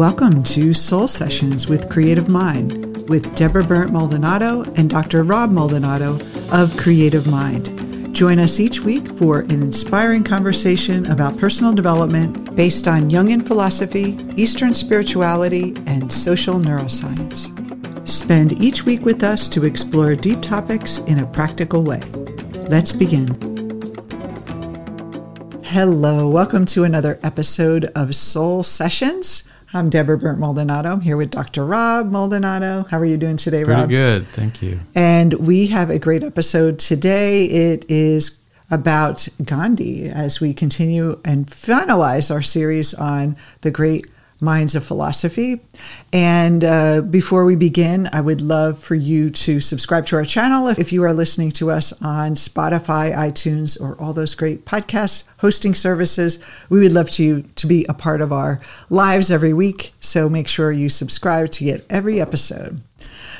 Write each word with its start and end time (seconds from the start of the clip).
Welcome 0.00 0.42
to 0.44 0.72
Soul 0.72 1.06
Sessions 1.08 1.68
with 1.68 1.90
Creative 1.90 2.26
Mind 2.26 3.06
with 3.10 3.34
Debra 3.34 3.62
Berndt 3.62 3.92
Maldonado 3.92 4.62
and 4.76 4.88
Dr. 4.88 5.24
Rob 5.24 5.50
Maldonado 5.50 6.18
of 6.50 6.74
Creative 6.78 7.26
Mind. 7.26 8.16
Join 8.16 8.38
us 8.38 8.58
each 8.58 8.80
week 8.80 9.06
for 9.18 9.40
an 9.40 9.60
inspiring 9.60 10.24
conversation 10.24 11.04
about 11.12 11.36
personal 11.36 11.74
development 11.74 12.56
based 12.56 12.88
on 12.88 13.10
Jungian 13.10 13.46
philosophy, 13.46 14.16
Eastern 14.36 14.72
spirituality, 14.72 15.74
and 15.84 16.10
social 16.10 16.54
neuroscience. 16.54 18.08
Spend 18.08 18.52
each 18.52 18.86
week 18.86 19.04
with 19.04 19.22
us 19.22 19.50
to 19.50 19.66
explore 19.66 20.14
deep 20.14 20.40
topics 20.40 21.00
in 21.00 21.20
a 21.20 21.26
practical 21.26 21.82
way. 21.82 22.00
Let's 22.70 22.94
begin. 22.94 23.26
Hello, 25.62 26.26
welcome 26.26 26.64
to 26.66 26.84
another 26.84 27.20
episode 27.22 27.84
of 27.94 28.16
Soul 28.16 28.62
Sessions. 28.62 29.44
I'm 29.72 29.88
Debra 29.88 30.18
Berndt 30.18 30.38
Maldonado. 30.38 30.90
I'm 30.90 31.00
here 31.00 31.16
with 31.16 31.30
Dr. 31.30 31.64
Rob 31.64 32.10
Maldonado. 32.10 32.84
How 32.90 32.98
are 32.98 33.04
you 33.04 33.16
doing 33.16 33.36
today, 33.36 33.62
Pretty 33.62 33.80
Rob? 33.80 33.88
good, 33.88 34.26
thank 34.28 34.62
you. 34.62 34.80
And 34.96 35.34
we 35.34 35.68
have 35.68 35.90
a 35.90 35.98
great 36.00 36.24
episode 36.24 36.80
today. 36.80 37.44
It 37.44 37.88
is 37.88 38.40
about 38.72 39.28
Gandhi 39.44 40.08
as 40.08 40.40
we 40.40 40.54
continue 40.54 41.20
and 41.24 41.46
finalize 41.46 42.32
our 42.32 42.42
series 42.42 42.94
on 42.94 43.36
the 43.60 43.70
great 43.70 44.06
minds 44.40 44.74
of 44.74 44.84
philosophy. 44.84 45.60
And 46.12 46.64
uh, 46.64 47.02
before 47.02 47.44
we 47.44 47.56
begin, 47.56 48.08
I 48.12 48.20
would 48.20 48.40
love 48.40 48.78
for 48.78 48.94
you 48.94 49.30
to 49.30 49.60
subscribe 49.60 50.06
to 50.06 50.16
our 50.16 50.24
channel 50.24 50.68
if 50.68 50.92
you 50.92 51.04
are 51.04 51.12
listening 51.12 51.50
to 51.52 51.70
us 51.70 51.92
on 52.02 52.34
Spotify, 52.34 53.14
iTunes, 53.14 53.80
or 53.80 54.00
all 54.00 54.12
those 54.12 54.34
great 54.34 54.64
podcast 54.64 55.24
hosting 55.38 55.74
services. 55.74 56.38
We 56.68 56.80
would 56.80 56.92
love 56.92 57.10
to 57.10 57.42
to 57.42 57.66
be 57.66 57.86
a 57.88 57.94
part 57.94 58.20
of 58.20 58.32
our 58.32 58.60
lives 58.88 59.30
every 59.30 59.52
week. 59.52 59.92
So 60.00 60.28
make 60.28 60.48
sure 60.48 60.72
you 60.72 60.88
subscribe 60.88 61.50
to 61.52 61.64
get 61.64 61.86
every 61.90 62.20
episode. 62.20 62.80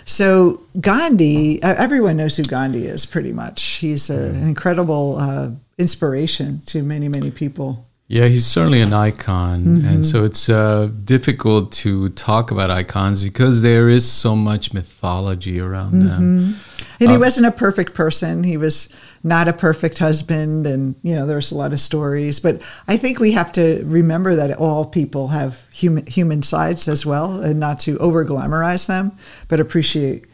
So 0.04 0.62
Gandhi, 0.80 1.62
everyone 1.62 2.16
knows 2.16 2.36
who 2.36 2.42
Gandhi 2.42 2.86
is 2.86 3.06
pretty 3.06 3.32
much. 3.32 3.62
He's 3.62 4.10
a, 4.10 4.30
an 4.30 4.48
incredible 4.48 5.18
uh, 5.18 5.50
inspiration 5.78 6.62
to 6.66 6.82
many, 6.82 7.08
many 7.08 7.30
people. 7.30 7.86
Yeah, 8.12 8.26
he's 8.26 8.44
certainly 8.44 8.80
an 8.80 8.92
icon, 8.92 9.64
Mm-hmm. 9.64 9.88
and 9.88 10.04
so 10.04 10.24
it's 10.24 10.48
uh, 10.48 10.90
difficult 11.04 11.70
to 11.84 12.08
talk 12.08 12.50
about 12.50 12.68
icons 12.68 13.22
because 13.22 13.62
there 13.62 13.88
is 13.88 14.10
so 14.10 14.34
much 14.34 14.72
mythology 14.72 15.60
around 15.60 16.00
them. 16.02 16.56
And 16.98 17.10
he 17.10 17.16
Uh, 17.16 17.20
wasn't 17.20 17.46
a 17.46 17.52
perfect 17.52 17.94
person. 17.94 18.42
He 18.42 18.56
was 18.56 18.88
not 19.22 19.46
a 19.46 19.52
perfect 19.52 19.98
husband. 19.98 20.66
And, 20.66 20.96
you 21.02 21.14
know, 21.14 21.24
there's 21.24 21.52
a 21.52 21.56
lot 21.56 21.72
of 21.72 21.78
stories. 21.78 22.40
But 22.40 22.60
I 22.88 22.96
think 22.96 23.20
we 23.20 23.30
have 23.32 23.52
to 23.52 23.82
remember 23.86 24.34
that 24.34 24.58
all 24.58 24.84
people 24.86 25.28
have 25.28 25.52
human, 25.72 26.04
human 26.06 26.42
sides 26.42 26.88
as 26.88 27.06
well 27.06 27.40
and 27.40 27.60
not 27.60 27.78
to 27.80 27.96
over 27.98 28.24
glamorize 28.24 28.86
them, 28.86 29.12
but 29.48 29.60
appreciate 29.60 30.24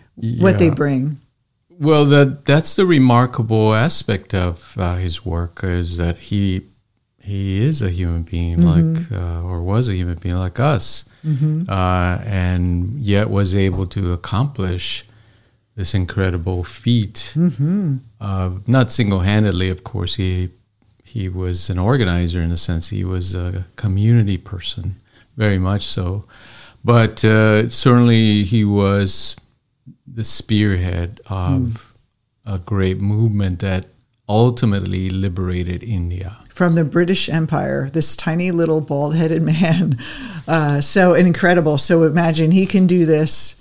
what 0.41 0.59
they 0.59 0.71
bring. 0.71 1.19
Well, 1.79 2.07
that 2.07 2.47
that's 2.47 2.75
the 2.75 2.87
remarkable 2.87 3.75
aspect 3.75 4.33
of 4.35 4.75
uh, 4.79 4.97
his 4.97 5.27
work 5.27 5.61
is 5.63 5.99
that 5.99 6.17
he 6.31 6.63
he 7.27 7.61
is 7.69 7.83
a 7.83 7.91
human 7.91 8.23
being 8.23 8.57
like 8.73 8.99
uh, 9.21 9.43
or 9.49 9.57
was 9.73 9.89
a 9.89 9.95
human 10.01 10.19
being 10.25 10.39
like 10.47 10.59
us, 10.75 11.05
uh, 11.69 12.19
and 12.25 12.65
yet 13.15 13.27
was 13.39 13.55
able 13.55 13.87
to 13.97 14.13
accomplish 14.19 15.05
this 15.77 15.93
incredible 15.95 16.61
feat. 16.65 17.19
Uh, 18.21 18.51
not 18.67 18.91
single 18.99 19.21
handedly, 19.21 19.69
of 19.77 19.81
course. 19.85 20.15
He 20.23 20.51
he 21.05 21.29
was 21.29 21.71
an 21.71 21.79
organizer 21.79 22.41
in 22.47 22.51
a 22.53 22.57
sense. 22.57 22.85
He 22.99 23.05
was 23.05 23.35
a 23.35 23.65
community 23.77 24.39
person, 24.39 24.85
very 25.37 25.59
much 25.59 25.85
so. 25.87 26.25
But 26.85 27.25
uh, 27.25 27.69
certainly, 27.69 28.45
he 28.45 28.65
was 28.65 29.37
the 30.07 30.25
spearhead 30.25 31.21
of 31.29 31.93
a 32.45 32.59
great 32.73 33.01
movement 33.01 33.59
that 33.61 33.85
ultimately 34.29 35.11
liberated 35.11 35.83
India. 35.83 36.37
From 36.57 36.75
the 36.75 36.85
British 36.85 37.29
Empire, 37.29 37.91
this 37.93 38.17
tiny 38.17 38.51
little 38.51 38.81
bald 38.81 39.15
headed 39.15 39.43
man. 39.53 40.03
Uh, 40.49 40.81
so 40.81 41.13
incredible. 41.13 41.77
So 41.77 42.05
imagine 42.05 42.51
he 42.51 42.65
can 42.65 42.87
do 42.87 43.05
this 43.05 43.57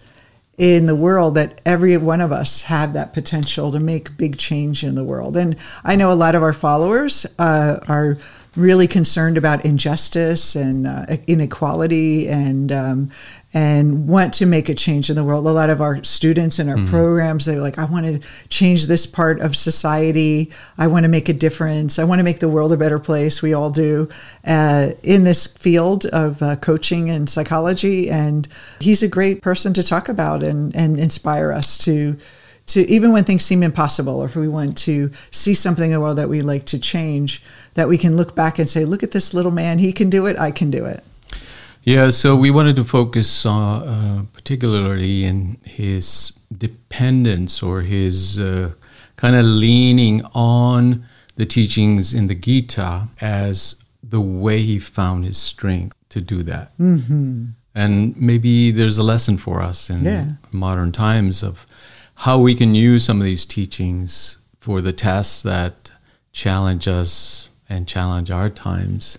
in 0.57 0.85
the 0.85 0.95
world 0.95 1.35
that 1.35 1.59
every 1.65 1.97
one 1.97 2.21
of 2.21 2.31
us 2.31 2.63
have 2.63 2.93
that 2.93 3.13
potential 3.13 3.69
to 3.73 3.81
make 3.81 4.15
big 4.15 4.37
change 4.37 4.81
in 4.81 4.95
the 4.95 5.03
world. 5.03 5.35
And 5.35 5.57
I 5.83 5.97
know 5.97 6.09
a 6.09 6.15
lot 6.15 6.35
of 6.35 6.41
our 6.41 6.53
followers 6.53 7.25
uh, 7.37 7.79
are 7.89 8.17
really 8.55 8.87
concerned 8.87 9.37
about 9.37 9.65
injustice 9.65 10.55
and 10.55 10.87
uh, 10.87 11.05
inequality 11.27 12.29
and 12.29 12.71
um, 12.71 13.11
and 13.55 14.05
want 14.09 14.33
to 14.33 14.45
make 14.45 14.67
a 14.67 14.75
change 14.75 15.09
in 15.09 15.15
the 15.15 15.23
world. 15.23 15.47
A 15.47 15.49
lot 15.49 15.69
of 15.69 15.79
our 15.79 16.03
students 16.03 16.59
in 16.59 16.67
our 16.67 16.75
programs, 16.87 17.45
they're 17.45 17.61
like, 17.61 17.79
I 17.79 17.85
want 17.85 18.05
to 18.05 18.19
change 18.49 18.87
this 18.87 19.07
part 19.07 19.39
of 19.39 19.55
society. 19.55 20.51
I 20.77 20.87
want 20.87 21.03
to 21.03 21.07
make 21.07 21.29
a 21.29 21.33
difference. 21.33 21.97
I 21.97 22.03
want 22.03 22.19
to 22.19 22.23
make 22.23 22.39
the 22.39 22.49
world 22.49 22.73
a 22.73 22.77
better 22.77 22.99
place. 22.99 23.41
We 23.41 23.53
all 23.53 23.71
do 23.71 24.09
uh, 24.45 24.89
in 25.03 25.23
this 25.23 25.47
field 25.47 26.05
of 26.07 26.41
uh, 26.41 26.57
coaching 26.57 27.09
and 27.09 27.29
psychology. 27.29 28.09
And 28.09 28.45
he's 28.81 29.01
a 29.01 29.07
great 29.07 29.41
person 29.41 29.73
to 29.75 29.83
talk 29.83 30.09
about 30.09 30.43
and, 30.43 30.75
and 30.75 30.99
inspire 30.99 31.53
us 31.53 31.77
to 31.79 32.17
to 32.67 32.81
even 32.89 33.11
when 33.11 33.23
things 33.23 33.45
seem 33.45 33.61
impossible 33.61 34.15
or 34.15 34.25
if 34.25 34.35
we 34.35 34.47
want 34.47 34.75
to 34.75 35.11
see 35.29 35.53
something 35.53 35.91
in 35.91 35.91
the 35.91 35.99
world 35.99 36.17
that 36.17 36.27
we 36.27 36.41
like 36.41 36.65
to 36.65 36.79
change 36.79 37.43
that 37.75 37.87
we 37.87 37.95
can 37.95 38.17
look 38.17 38.33
back 38.33 38.57
and 38.57 38.67
say 38.67 38.85
look 38.85 39.03
at 39.03 39.11
this 39.11 39.35
little 39.35 39.51
man 39.51 39.77
he 39.77 39.93
can 39.93 40.09
do 40.09 40.25
it 40.25 40.35
i 40.39 40.49
can 40.49 40.71
do 40.71 40.83
it 40.83 41.03
Yeah, 41.85 42.09
so 42.09 42.35
we 42.35 42.49
wanted 42.49 42.75
to 42.77 42.83
focus 42.83 43.45
on, 43.45 43.87
uh, 43.87 44.23
particularly 44.33 45.23
in 45.23 45.57
his 45.63 46.33
dependence 46.57 47.61
or 47.61 47.81
his 47.81 48.39
uh, 48.39 48.71
kind 49.17 49.35
of 49.35 49.45
leaning 49.45 50.23
on 50.33 51.05
the 51.35 51.45
teachings 51.45 52.11
in 52.13 52.25
the 52.25 52.33
Gita 52.33 53.07
as 53.21 53.75
the 54.01 54.19
way 54.21 54.63
he 54.63 54.79
found 54.79 55.25
his 55.25 55.37
strength 55.37 55.95
to 56.09 56.21
do 56.21 56.41
that. 56.43 56.75
Mm-hmm. 56.79 57.45
And 57.75 58.17
maybe 58.17 58.71
there's 58.71 58.97
a 58.97 59.03
lesson 59.03 59.37
for 59.37 59.61
us 59.61 59.89
in 59.89 60.05
Yeah. 60.05 60.31
modern 60.51 60.91
times 60.91 61.43
of 61.43 61.67
how 62.15 62.39
we 62.39 62.55
can 62.55 62.73
use 62.73 63.03
some 63.05 63.19
of 63.19 63.25
these 63.25 63.45
teachings 63.45 64.39
for 64.59 64.81
the 64.81 64.93
tasks 64.93 65.43
that 65.43 65.91
challenge 66.31 66.87
us 66.87 67.49
and 67.69 67.87
challenge 67.87 68.31
our 68.31 68.49
times. 68.49 69.17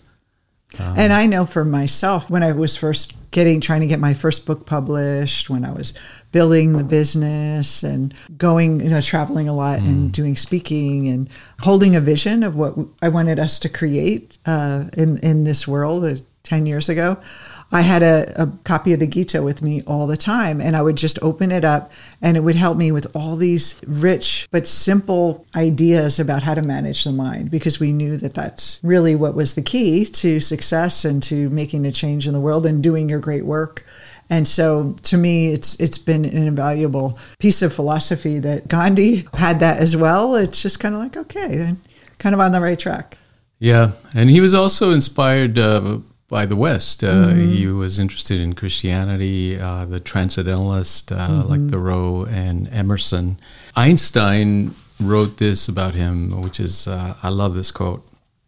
And 0.79 1.13
I 1.13 1.27
know 1.27 1.47
for 1.47 1.65
myself, 1.65 2.31
when 2.31 2.43
I 2.43 2.53
was 2.53 2.77
first 2.77 3.15
getting, 3.31 3.61
trying 3.61 3.81
to 3.81 3.87
get 3.87 4.01
my 4.01 4.15
first 4.15 4.47
book 4.47 4.67
published, 4.67 5.51
when 5.51 5.65
I 5.65 5.71
was 5.73 5.93
building 6.33 6.77
the 6.77 6.85
business 6.85 7.83
and 7.83 8.15
going, 8.37 8.81
you 8.81 8.91
know, 8.91 9.01
traveling 9.01 9.49
a 9.49 9.55
lot 9.55 9.81
and 9.81 10.13
doing 10.13 10.37
speaking 10.37 11.09
and 11.09 11.29
holding 11.61 11.97
a 11.97 12.01
vision 12.01 12.43
of 12.43 12.57
what 12.57 12.75
I 13.03 13.09
wanted 13.09 13.39
us 13.39 13.59
to 13.61 13.69
create 13.69 14.39
uh, 14.47 14.85
in 14.97 15.19
in 15.19 15.45
this 15.45 15.67
world 15.67 16.05
uh, 16.05 16.17
ten 16.43 16.67
years 16.67 16.89
ago, 16.89 17.19
I 17.72 17.81
had 17.81 18.03
a, 18.03 18.43
a 18.43 18.47
copy 18.65 18.93
of 18.93 19.00
the 19.00 19.06
Gita 19.06 19.43
with 19.43 19.60
me 19.60 19.82
all 19.87 20.06
the 20.06 20.16
time, 20.16 20.60
and 20.60 20.77
I 20.77 20.82
would 20.82 20.97
just 20.97 21.19
open 21.21 21.50
it 21.50 21.65
up, 21.65 21.91
and 22.22 22.37
it 22.37 22.41
would 22.41 22.54
help 22.54 22.77
me 22.77 22.93
with 22.93 23.15
all 23.15 23.34
these 23.34 23.81
rich 23.87 24.47
but 24.53 24.66
simple 24.66 25.44
ideas 25.56 26.21
about 26.21 26.44
how 26.44 26.54
to 26.54 26.62
manage 26.62 27.04
the 27.04 27.12
mind 27.12 27.50
because 27.50 27.81
we 27.81 27.93
knew 27.93 28.16
that 28.19 28.34
that's 28.34 28.81
really 28.84 29.15
what 29.15 29.34
was 29.34 29.54
the 29.54 29.62
key 29.62 30.04
to 30.04 30.38
success 30.38 31.04
and 31.04 31.22
to 31.25 31.50
making 31.50 31.84
a 31.87 31.93
change 31.93 32.27
in 32.27 32.32
the 32.32 32.41
world 32.41 32.66
and 32.66 32.82
doing 32.82 33.09
your 33.09 33.21
great 33.21 33.44
work. 33.44 33.84
And 34.28 34.47
so 34.47 34.97
to 35.03 35.16
me 35.16 35.53
it's 35.53 35.78
it's 35.78 35.98
been 35.98 36.25
an 36.25 36.47
invaluable 36.47 37.19
piece 37.38 37.62
of 37.62 37.72
philosophy 37.72 38.41
that 38.41 38.66
Gandhi 38.66 39.27
had 39.34 39.60
that 39.60 39.78
as 39.78 39.97
well. 39.97 40.34
It's 40.34 40.60
just 40.60 40.81
kind 40.81 40.94
of 40.94 41.00
like 41.00 41.16
okay, 41.16 41.75
kind 42.19 42.34
of 42.34 42.41
on 42.41 42.53
the 42.53 42.60
right 42.60 42.78
track. 42.78 43.19
Yeah, 43.59 43.93
and 44.15 44.28
he 44.28 44.41
was 44.41 44.53
also 44.53 44.91
inspired 44.91 45.59
uh, 45.59 45.98
by 46.29 46.47
the 46.47 46.57
West. 46.57 47.05
Uh, 47.05 47.29
He 47.35 47.67
was 47.67 47.99
interested 47.99 48.41
in 48.41 48.55
Christianity, 48.55 49.59
uh, 49.59 49.84
the 49.84 50.01
Transcendentalist, 50.01 51.13
uh, 51.13 51.45
like 51.47 51.69
Thoreau 51.71 52.25
and 52.25 52.69
Emerson. 52.73 53.39
Einstein 53.77 54.75
wrote 55.01 55.37
this 55.39 55.69
about 55.69 55.95
him, 55.95 56.41
which 56.43 56.59
is 56.59 56.89
uh, 56.89 57.15
I 57.23 57.28
love 57.28 57.55
this 57.55 57.71
quote. 57.71 58.07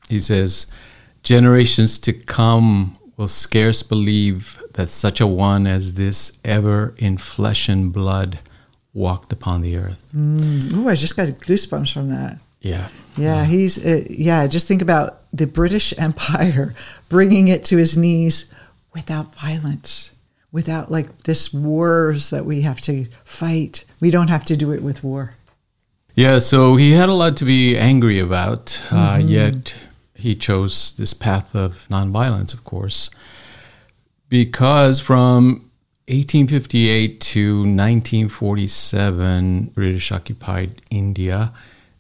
He 0.09 0.19
says, 0.19 0.67
"Generations 1.23 1.99
to 2.01 2.13
come 2.13 2.95
will 3.17 3.29
scarce 3.29 3.83
believe 3.83 4.61
that 4.75 4.89
such 4.89 5.21
a 5.21 5.27
one 5.27 5.67
as 5.67 5.95
this 5.95 6.33
ever 6.45 6.95
in 6.99 7.19
flesh 7.19 7.69
and 7.69 7.93
blood 7.93 8.39
walked 8.95 9.33
upon 9.33 9.61
the 9.61 9.77
earth." 9.77 10.05
Ooh, 10.17 10.89
I 10.89 10.95
just 10.95 11.17
got 11.17 11.29
goosebumps 11.29 11.93
from 11.93 12.09
that. 12.09 12.39
Yeah. 12.61 12.89
Yeah, 13.17 13.45
he's 13.45 13.79
uh, 13.85 14.05
yeah. 14.11 14.47
Just 14.47 14.67
think 14.67 14.83
about 14.83 15.18
the 15.33 15.47
British 15.47 15.93
Empire 15.99 16.75
bringing 17.09 17.49
it 17.49 17.65
to 17.65 17.77
his 17.77 17.97
knees 17.97 18.53
without 18.95 19.35
violence, 19.35 20.13
without 20.53 20.91
like 20.91 21.25
this 21.25 21.53
wars 21.53 22.31
that 22.31 22.45
we 22.45 22.63
have 22.63 22.81
to 22.83 23.07
fight. 23.25 23.85
We 24.01 24.11
don't 24.11 24.29
have 24.29 24.45
to 24.47 24.57
do 24.57 24.73
it 24.73 24.83
with 24.83 25.05
war. 25.05 25.35
Yeah, 26.15 26.41
so 26.41 26.77
he 26.77 26.93
had 26.93 27.09
a 27.09 27.15
lot 27.15 27.37
to 27.37 27.45
be 27.45 27.77
angry 27.77 28.19
about, 28.19 28.83
uh, 28.91 29.21
yet 29.23 29.77
he 30.15 30.35
chose 30.35 30.95
this 30.99 31.15
path 31.15 31.55
of 31.55 31.87
nonviolence, 31.89 32.53
of 32.53 32.65
course. 32.65 33.09
because 34.29 35.01
from 35.01 35.69
1858 36.09 37.21
to 37.21 37.59
1947, 37.59 39.65
British 39.75 40.11
occupied 40.11 40.83
India 40.91 41.53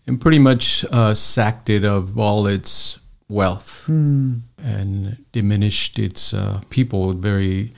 and 0.06 0.20
pretty 0.20 0.38
much 0.38 0.84
uh, 0.90 1.14
sacked 1.14 1.70
it 1.70 1.84
of 1.84 2.18
all 2.18 2.46
its 2.46 2.98
wealth 3.28 3.84
Hmm. 3.86 4.38
and 4.62 5.16
diminished 5.32 5.98
its 5.98 6.32
uh, 6.34 6.60
people, 6.70 7.12
very 7.12 7.72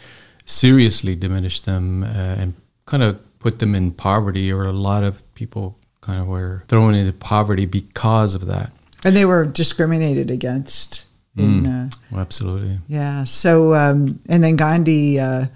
seriously 0.44 1.14
diminished 1.14 1.64
them 1.64 2.02
uh, 2.02 2.06
and 2.38 2.55
kind 2.87 3.02
of 3.02 3.19
put 3.38 3.58
them 3.58 3.75
in 3.75 3.91
poverty, 3.93 4.52
or 4.52 4.64
a 4.64 4.73
lot 4.73 5.02
of 5.02 5.23
people 5.35 5.76
kind 6.00 6.20
of 6.20 6.26
were 6.26 6.62
thrown 6.69 6.94
into 6.94 7.12
poverty 7.12 7.67
because 7.67 8.35
of 8.35 8.47
that. 8.47 8.70
And 9.05 9.17
they 9.17 9.25
were 9.25 9.44
discriminated 9.44 10.31
against. 10.31 11.05
In, 11.37 11.64
uh, 11.67 11.88
Absolutely. 12.14 12.81
yeah. 12.88 13.25
So, 13.25 13.73
um, 13.75 14.19
and 14.29 14.43
then 14.44 14.56
Gandhi 14.56 15.19
uh, 15.19 15.46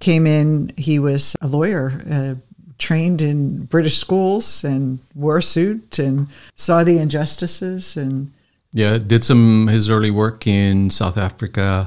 came 0.00 0.26
in. 0.26 0.72
He 0.76 0.98
was 0.98 1.36
a 1.40 1.46
lawyer, 1.46 2.02
uh, 2.10 2.34
trained 2.76 3.22
in 3.22 3.64
British 3.66 3.96
schools, 3.96 4.62
and 4.64 4.98
wore 5.14 5.38
a 5.38 5.42
suit 5.42 5.98
and 5.98 6.26
saw 6.56 6.84
the 6.84 6.98
injustices. 6.98 7.96
And 7.96 8.32
Yeah, 8.74 8.96
did 8.96 9.22
some 9.22 9.66
his 9.68 9.90
early 9.90 10.10
work 10.10 10.46
in 10.46 10.88
South 10.88 11.18
Africa, 11.18 11.86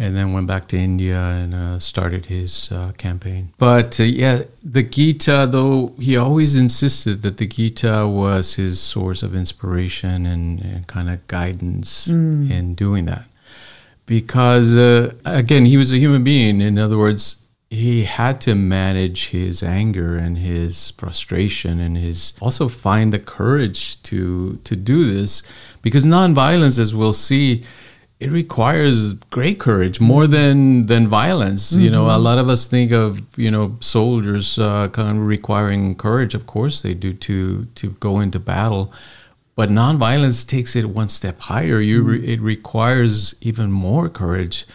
and 0.00 0.16
then 0.16 0.32
went 0.32 0.46
back 0.46 0.66
to 0.68 0.78
India 0.78 1.18
and 1.18 1.52
uh, 1.54 1.78
started 1.78 2.26
his 2.26 2.72
uh, 2.72 2.92
campaign. 2.96 3.52
But 3.58 4.00
uh, 4.00 4.04
yeah, 4.04 4.44
the 4.62 4.82
Gita, 4.82 5.46
though, 5.50 5.92
he 6.00 6.16
always 6.16 6.56
insisted 6.56 7.20
that 7.20 7.36
the 7.36 7.46
Gita 7.46 8.08
was 8.08 8.54
his 8.54 8.80
source 8.80 9.22
of 9.22 9.34
inspiration 9.34 10.24
and, 10.24 10.62
and 10.62 10.86
kind 10.86 11.10
of 11.10 11.26
guidance 11.26 12.08
in 12.08 12.74
doing 12.74 13.04
that, 13.04 13.26
because 14.06 14.74
uh, 14.74 15.12
again, 15.26 15.66
he 15.66 15.76
was 15.76 15.92
a 15.92 15.98
human 15.98 16.24
being. 16.24 16.62
In 16.62 16.78
other 16.78 16.96
words. 16.96 17.41
He 17.72 18.04
had 18.04 18.38
to 18.42 18.54
manage 18.54 19.30
his 19.30 19.62
anger 19.62 20.18
and 20.18 20.36
his 20.36 20.90
frustration 20.90 21.80
and 21.80 21.96
his 21.96 22.34
also 22.38 22.68
find 22.68 23.12
the 23.12 23.18
courage 23.18 24.02
to 24.02 24.58
to 24.64 24.76
do 24.76 25.04
this 25.04 25.42
because 25.80 26.04
nonviolence, 26.04 26.78
as 26.78 26.94
we'll 26.94 27.14
see, 27.14 27.64
it 28.22 28.30
requires 28.30 29.14
great 29.30 29.58
courage 29.58 30.00
more 30.00 30.24
mm-hmm. 30.24 30.32
than 30.32 30.86
than 30.86 31.08
violence. 31.08 31.72
You 31.72 31.90
know, 31.90 32.06
a 32.06 32.10
mm-hmm. 32.10 32.24
lot 32.24 32.38
of 32.38 32.48
us 32.48 32.68
think 32.68 32.92
of 32.92 33.20
you 33.36 33.50
know 33.50 33.76
soldiers 33.80 34.58
uh, 34.58 34.88
kind 34.88 35.18
of 35.18 35.26
requiring 35.26 35.96
courage. 35.96 36.34
Of 36.34 36.46
course, 36.46 36.82
they 36.82 36.94
do 36.94 37.12
to 37.14 37.64
to 37.64 37.90
go 37.98 38.20
into 38.20 38.38
battle, 38.38 38.92
but 39.56 39.70
nonviolence 39.70 40.46
takes 40.46 40.76
it 40.76 40.90
one 40.90 41.08
step 41.08 41.40
higher. 41.40 41.80
You 41.80 42.02
re- 42.02 42.18
mm-hmm. 42.18 42.28
it 42.28 42.40
requires 42.40 43.34
even 43.40 43.72
more 43.72 44.08
courage 44.08 44.66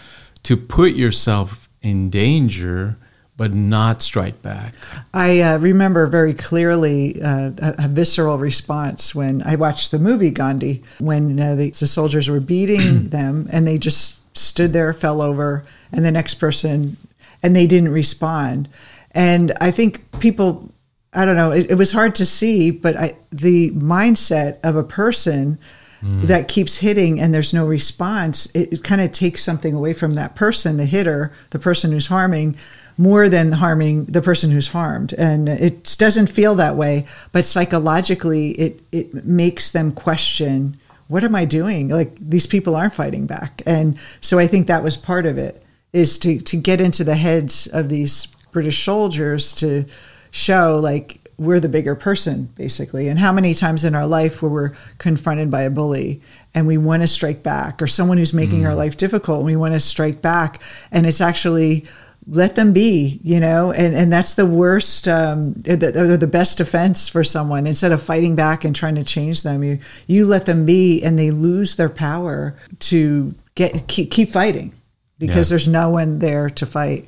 to 0.43 0.57
put 0.57 0.93
yourself 0.93 1.66
in 1.87 2.09
danger, 2.09 2.97
but 3.37 3.53
not 3.53 4.01
strike 4.01 4.41
back. 4.41 4.73
I 5.13 5.41
uh, 5.41 5.57
remember 5.59 6.05
very 6.07 6.33
clearly 6.33 7.21
uh, 7.21 7.51
a, 7.61 7.75
a 7.85 7.87
visceral 7.87 8.37
response 8.37 9.15
when 9.15 9.41
I 9.43 9.55
watched 9.55 9.91
the 9.91 9.99
movie 9.99 10.31
Gandhi, 10.31 10.83
when 10.99 11.39
uh, 11.39 11.55
the, 11.55 11.69
the 11.69 11.87
soldiers 11.87 12.29
were 12.29 12.39
beating 12.39 13.09
them 13.09 13.47
and 13.51 13.67
they 13.67 13.77
just 13.77 14.17
stood 14.35 14.73
there, 14.73 14.93
fell 14.93 15.21
over, 15.21 15.65
and 15.91 16.05
the 16.05 16.11
next 16.11 16.35
person, 16.35 16.97
and 17.41 17.55
they 17.55 17.67
didn't 17.67 17.91
respond. 17.91 18.69
And 19.11 19.51
I 19.61 19.71
think 19.71 20.19
people, 20.19 20.71
I 21.13 21.25
don't 21.25 21.35
know, 21.35 21.51
it, 21.51 21.71
it 21.71 21.75
was 21.75 21.91
hard 21.91 22.15
to 22.15 22.25
see, 22.25 22.71
but 22.71 22.97
I, 22.97 23.17
the 23.31 23.71
mindset 23.71 24.59
of 24.63 24.75
a 24.75 24.83
person 24.83 25.59
Mm. 26.03 26.23
that 26.23 26.47
keeps 26.47 26.77
hitting 26.77 27.19
and 27.19 27.33
there's 27.33 27.55
no 27.55 27.65
response, 27.65 28.45
it, 28.55 28.71
it 28.71 28.83
kind 28.83 29.01
of 29.01 29.11
takes 29.11 29.43
something 29.43 29.73
away 29.73 29.93
from 29.93 30.13
that 30.13 30.35
person, 30.35 30.77
the 30.77 30.85
hitter, 30.85 31.33
the 31.49 31.57
person 31.57 31.91
who's 31.91 32.05
harming, 32.05 32.55
more 32.99 33.27
than 33.27 33.53
harming 33.53 34.05
the 34.05 34.21
person 34.21 34.51
who's 34.51 34.67
harmed. 34.67 35.13
And 35.13 35.49
it 35.49 35.95
doesn't 35.97 36.27
feel 36.27 36.53
that 36.55 36.75
way, 36.75 37.05
but 37.31 37.45
psychologically, 37.45 38.51
it, 38.51 38.81
it 38.91 39.25
makes 39.25 39.71
them 39.71 39.91
question 39.91 40.77
what 41.07 41.23
am 41.23 41.35
I 41.35 41.45
doing? 41.45 41.89
Like 41.89 42.15
these 42.19 42.45
people 42.45 42.75
aren't 42.75 42.93
fighting 42.93 43.25
back. 43.27 43.61
And 43.65 43.97
so 44.21 44.39
I 44.39 44.47
think 44.47 44.67
that 44.67 44.83
was 44.83 44.97
part 44.97 45.25
of 45.25 45.37
it 45.37 45.63
is 45.93 46.19
to, 46.19 46.39
to 46.41 46.57
get 46.57 46.81
into 46.81 47.03
the 47.03 47.15
heads 47.15 47.67
of 47.67 47.89
these 47.89 48.25
British 48.51 48.83
soldiers 48.83 49.55
to 49.55 49.85
show 50.31 50.79
like 50.81 51.26
we're 51.37 51.59
the 51.59 51.69
bigger 51.69 51.95
person 51.95 52.45
basically. 52.55 53.07
And 53.07 53.19
how 53.19 53.31
many 53.31 53.53
times 53.53 53.85
in 53.85 53.93
our 53.93 54.07
life 54.07 54.41
where 54.41 54.51
we're 54.51 54.71
confronted 54.97 55.51
by 55.51 55.61
a 55.63 55.69
bully 55.69 56.21
and 56.55 56.65
we 56.65 56.77
want 56.77 57.03
to 57.03 57.07
strike 57.07 57.43
back 57.43 57.81
or 57.81 57.87
someone 57.87 58.17
who's 58.17 58.33
making 58.33 58.65
our 58.65 58.73
life 58.73 58.97
difficult 58.97 59.37
and 59.37 59.45
we 59.45 59.55
want 59.55 59.73
to 59.75 59.79
strike 59.79 60.21
back 60.21 60.61
and 60.91 61.05
it's 61.05 61.21
actually 61.21 61.85
let 62.29 62.55
them 62.55 62.73
be 62.73 63.19
you 63.23 63.39
know? 63.39 63.71
And, 63.71 63.95
and 63.95 64.11
that's 64.11 64.33
the 64.33 64.45
worst 64.47 65.07
um, 65.07 65.53
the, 65.53 65.75
the, 65.75 66.17
the 66.17 66.27
best 66.27 66.57
defense 66.57 67.07
for 67.07 67.23
someone. 67.23 67.67
Instead 67.67 67.91
of 67.91 68.01
fighting 68.01 68.35
back 68.35 68.65
and 68.65 68.75
trying 68.75 68.95
to 68.95 69.03
change 69.03 69.43
them 69.43 69.63
you 69.63 69.77
you 70.07 70.25
let 70.25 70.45
them 70.47 70.65
be 70.65 71.03
and 71.03 71.19
they 71.19 71.29
lose 71.31 71.75
their 71.75 71.89
power 71.89 72.55
to 72.79 73.35
get 73.53 73.87
keep, 73.87 74.09
keep 74.11 74.29
fighting 74.29 74.73
because 75.19 75.49
Yeah. 75.49 75.53
there's 75.53 75.67
no 75.67 75.89
one 75.89 76.17
there 76.19 76.49
to 76.49 76.65
fight 76.65 77.07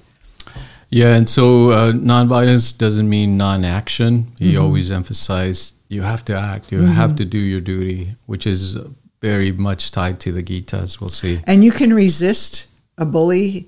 Yeah, 0.89 1.15
and 1.15 1.29
so 1.29 1.69
uh, 1.69 1.91
nonviolence 1.91 2.75
doesn't 2.75 3.07
mean 3.07 3.37
non-action. 3.37 4.33
He 4.39 4.53
mm-hmm. 4.53 4.63
always 4.63 4.89
emphasized 4.89 5.75
you 5.87 6.01
have 6.01 6.23
to 6.25 6.37
act, 6.37 6.71
you 6.71 6.79
mm-hmm. 6.79 6.91
have 6.91 7.15
to 7.17 7.25
do 7.25 7.37
your 7.37 7.61
duty, 7.61 8.15
which 8.25 8.47
is 8.47 8.77
very 9.21 9.51
much 9.51 9.91
tied 9.91 10.19
to 10.21 10.31
the 10.31 10.41
Gita, 10.41 10.77
as 10.77 11.01
we'll 11.01 11.09
see. 11.09 11.41
and 11.45 11.63
you 11.63 11.71
can 11.71 11.93
resist 11.93 12.67
a 12.97 13.05
bully 13.05 13.67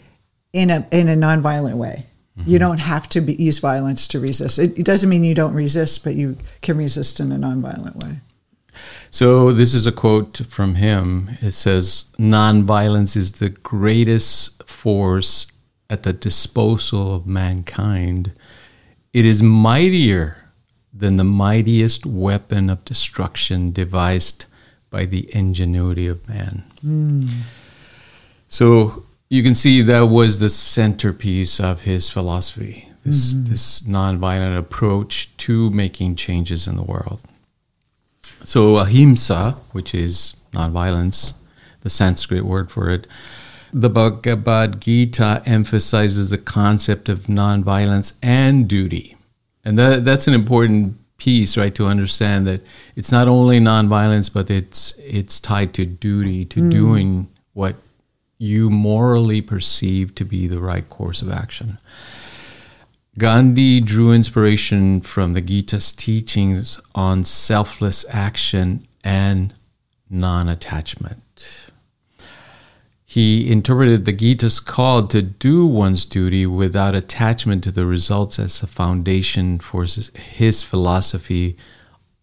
in 0.53 0.69
a 0.69 0.88
in 0.91 1.07
a 1.07 1.15
nonviolent 1.15 1.75
way. 1.75 2.06
You 2.38 2.44
mm-hmm. 2.44 2.57
don't 2.57 2.77
have 2.77 3.09
to 3.09 3.21
be, 3.21 3.33
use 3.33 3.59
violence 3.59 4.07
to 4.07 4.19
resist. 4.19 4.57
It, 4.57 4.79
it 4.79 4.85
doesn't 4.85 5.09
mean 5.09 5.23
you 5.23 5.35
don't 5.35 5.53
resist, 5.53 6.03
but 6.03 6.15
you 6.15 6.38
can 6.62 6.77
resist 6.77 7.19
in 7.19 7.31
a 7.31 7.35
nonviolent 7.35 8.03
way. 8.03 8.21
So 9.12 9.51
this 9.51 9.73
is 9.73 9.85
a 9.85 9.91
quote 9.91 10.38
from 10.50 10.75
him. 10.75 11.38
It 11.41 11.51
says, 11.51 12.06
"Nonviolence 12.18 13.18
is 13.18 13.33
the 13.33 13.50
greatest 13.50 14.63
force 14.68 15.47
at 15.91 16.03
the 16.03 16.13
disposal 16.13 17.13
of 17.15 17.27
mankind. 17.27 18.31
It 19.13 19.25
is 19.25 19.43
mightier 19.43 20.38
than 20.93 21.17
the 21.17 21.23
mightiest 21.23 22.05
weapon 22.05 22.69
of 22.69 22.83
destruction 22.85 23.71
devised 23.71 24.45
by 24.89 25.05
the 25.05 25.29
ingenuity 25.35 26.07
of 26.07 26.27
man." 26.27 26.63
So 28.47 29.03
you 29.29 29.43
can 29.43 29.55
see 29.55 29.81
that 29.81 30.09
was 30.09 30.39
the 30.39 30.49
centerpiece 30.49 31.59
of 31.59 31.83
his 31.83 32.09
philosophy. 32.09 32.87
This 33.06 33.33
mm-hmm. 33.33 33.49
this 33.51 33.81
nonviolent 33.81 34.57
approach 34.57 35.35
to 35.37 35.69
making 35.69 36.16
changes 36.16 36.68
in 36.68 36.75
the 36.75 36.83
world. 36.83 37.21
So 38.44 38.77
ahimsa, 38.77 39.57
which 39.71 39.94
is 39.94 40.35
nonviolence, 40.54 41.33
the 41.81 41.89
Sanskrit 41.89 42.45
word 42.45 42.69
for 42.71 42.89
it, 42.89 43.07
the 43.73 43.90
Bhagavad 43.90 44.81
Gita 44.81 45.42
emphasizes 45.45 46.30
the 46.30 46.37
concept 46.37 47.09
of 47.09 47.28
nonviolence 47.28 48.18
and 48.21 48.68
duty. 48.68 49.18
And 49.63 49.78
that, 49.78 50.06
that's 50.06 50.28
an 50.28 50.33
important 50.33 50.97
piece, 51.18 51.56
right, 51.56 51.73
to 51.75 51.85
understand 51.85 52.47
that 52.47 52.61
it's 52.95 53.11
not 53.11 53.28
only 53.28 53.59
nonviolence, 53.59 54.33
but 54.33 54.49
it's 54.49 54.94
it's 54.97 55.40
tied 55.40 55.73
to 55.75 55.85
duty, 55.85 56.45
to 56.45 56.59
hmm. 56.61 56.69
doing 56.69 57.30
what 57.54 57.75
you 58.37 58.69
morally 58.71 59.42
perceive 59.42 60.16
to 60.16 60.25
be 60.25 60.47
the 60.47 60.59
right 60.59 60.90
course 60.90 61.21
of 61.21 61.30
action. 61.30 61.78
Gandhi 63.19 63.81
drew 63.81 64.11
inspiration 64.11 65.01
from 65.01 65.33
the 65.33 65.42
Gita's 65.42 65.92
teachings 65.92 66.80
on 66.95 67.23
selfless 67.23 68.04
action 68.09 68.87
and 69.04 69.54
non 70.09 70.49
attachment. 70.49 71.70
He 73.11 73.51
interpreted 73.51 74.06
the 74.06 74.13
Gita's 74.13 74.61
call 74.61 75.06
to 75.07 75.21
do 75.21 75.65
one's 75.65 76.06
duty 76.06 76.45
without 76.45 76.95
attachment 76.95 77.61
to 77.65 77.71
the 77.73 77.85
results 77.85 78.39
as 78.39 78.63
a 78.63 78.68
foundation 78.68 79.59
for 79.59 79.83
his, 79.83 80.63
philosophy 80.63 81.57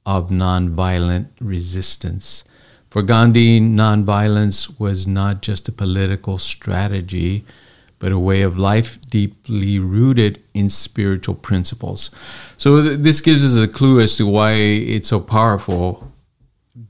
of 0.07 0.31
nonviolent 0.31 1.27
resistance. 1.43 2.43
For 2.89 3.03
Gandhi, 3.03 3.61
nonviolence 3.61 4.81
was 4.81 5.07
not 5.07 5.43
just 5.43 5.69
a 5.69 5.73
political 5.73 6.39
strategy, 6.39 7.45
but 7.99 8.11
a 8.11 8.19
way 8.19 8.41
of 8.41 8.57
life 8.57 8.99
deeply 9.11 9.79
rooted 9.79 10.43
in 10.55 10.71
spiritual 10.71 11.35
principles. 11.35 12.11
So, 12.57 12.83
th- 12.83 13.01
this 13.01 13.21
gives 13.21 13.45
us 13.45 13.63
a 13.63 13.69
clue 13.69 14.01
as 14.01 14.17
to 14.17 14.27
why 14.27 14.53
it's 14.53 15.09
so 15.09 15.21
powerful, 15.21 16.11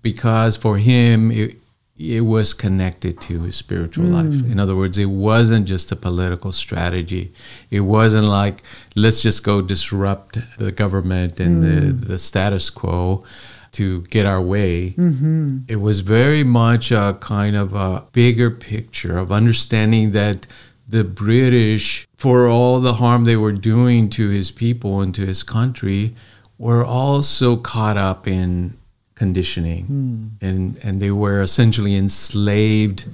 because 0.03 0.57
for 0.57 0.79
him, 0.79 1.33
it, 1.33 1.57
it 1.99 2.21
was 2.21 2.55
connected 2.55 3.21
to 3.23 3.43
his 3.43 3.57
spiritual 3.57 4.07
hmm. 4.07 4.13
life. 4.13 4.51
In 4.51 4.61
other 4.61 4.77
words, 4.77 4.99
it 4.99 5.11
wasn't 5.11 5.67
just 5.67 5.91
a 5.91 5.97
political 5.97 6.53
strategy. 6.53 7.33
It 7.71 7.81
wasn't 7.81 8.27
like, 8.27 8.63
let's 8.95 9.21
just 9.21 9.43
go 9.43 9.61
disrupt 9.61 10.39
the 10.59 10.71
government 10.71 11.41
and 11.41 11.63
the, 11.63 11.93
hmm. 11.93 12.01
the 12.09 12.19
status 12.19 12.71
quo 12.71 13.25
to 13.73 14.03
get 14.03 14.27
our 14.27 14.41
way. 14.41 14.91
Mm-hmm. 14.91 15.59
It 15.69 15.77
was 15.77 16.01
very 16.01 16.43
much 16.43 16.91
a 16.91 17.19
kind 17.21 17.55
of 17.55 17.75
a 17.75 18.05
bigger 18.13 18.51
picture 18.51 19.19
of 19.19 19.31
understanding 19.31 20.13
that 20.13 20.47
the 20.89 21.05
British, 21.05 22.09
for 22.17 22.49
all 22.49 22.81
the 22.81 22.95
harm 22.95 23.25
they 23.25 23.37
were 23.37 23.53
doing 23.53 24.09
to 24.11 24.31
his 24.31 24.51
people 24.51 25.03
and 25.03 25.15
to 25.15 25.27
his 25.27 25.43
country, 25.43 26.15
were 26.57 26.85
also 26.85 27.57
caught 27.57 27.99
up 27.99 28.27
in 28.27 28.78
conditioning, 29.19 29.87
mm. 29.87 30.49
and 30.49 30.79
and 30.83 31.03
they 31.03 31.11
were 31.11 31.43
essentially 31.43 31.97
enslaved 31.97 33.07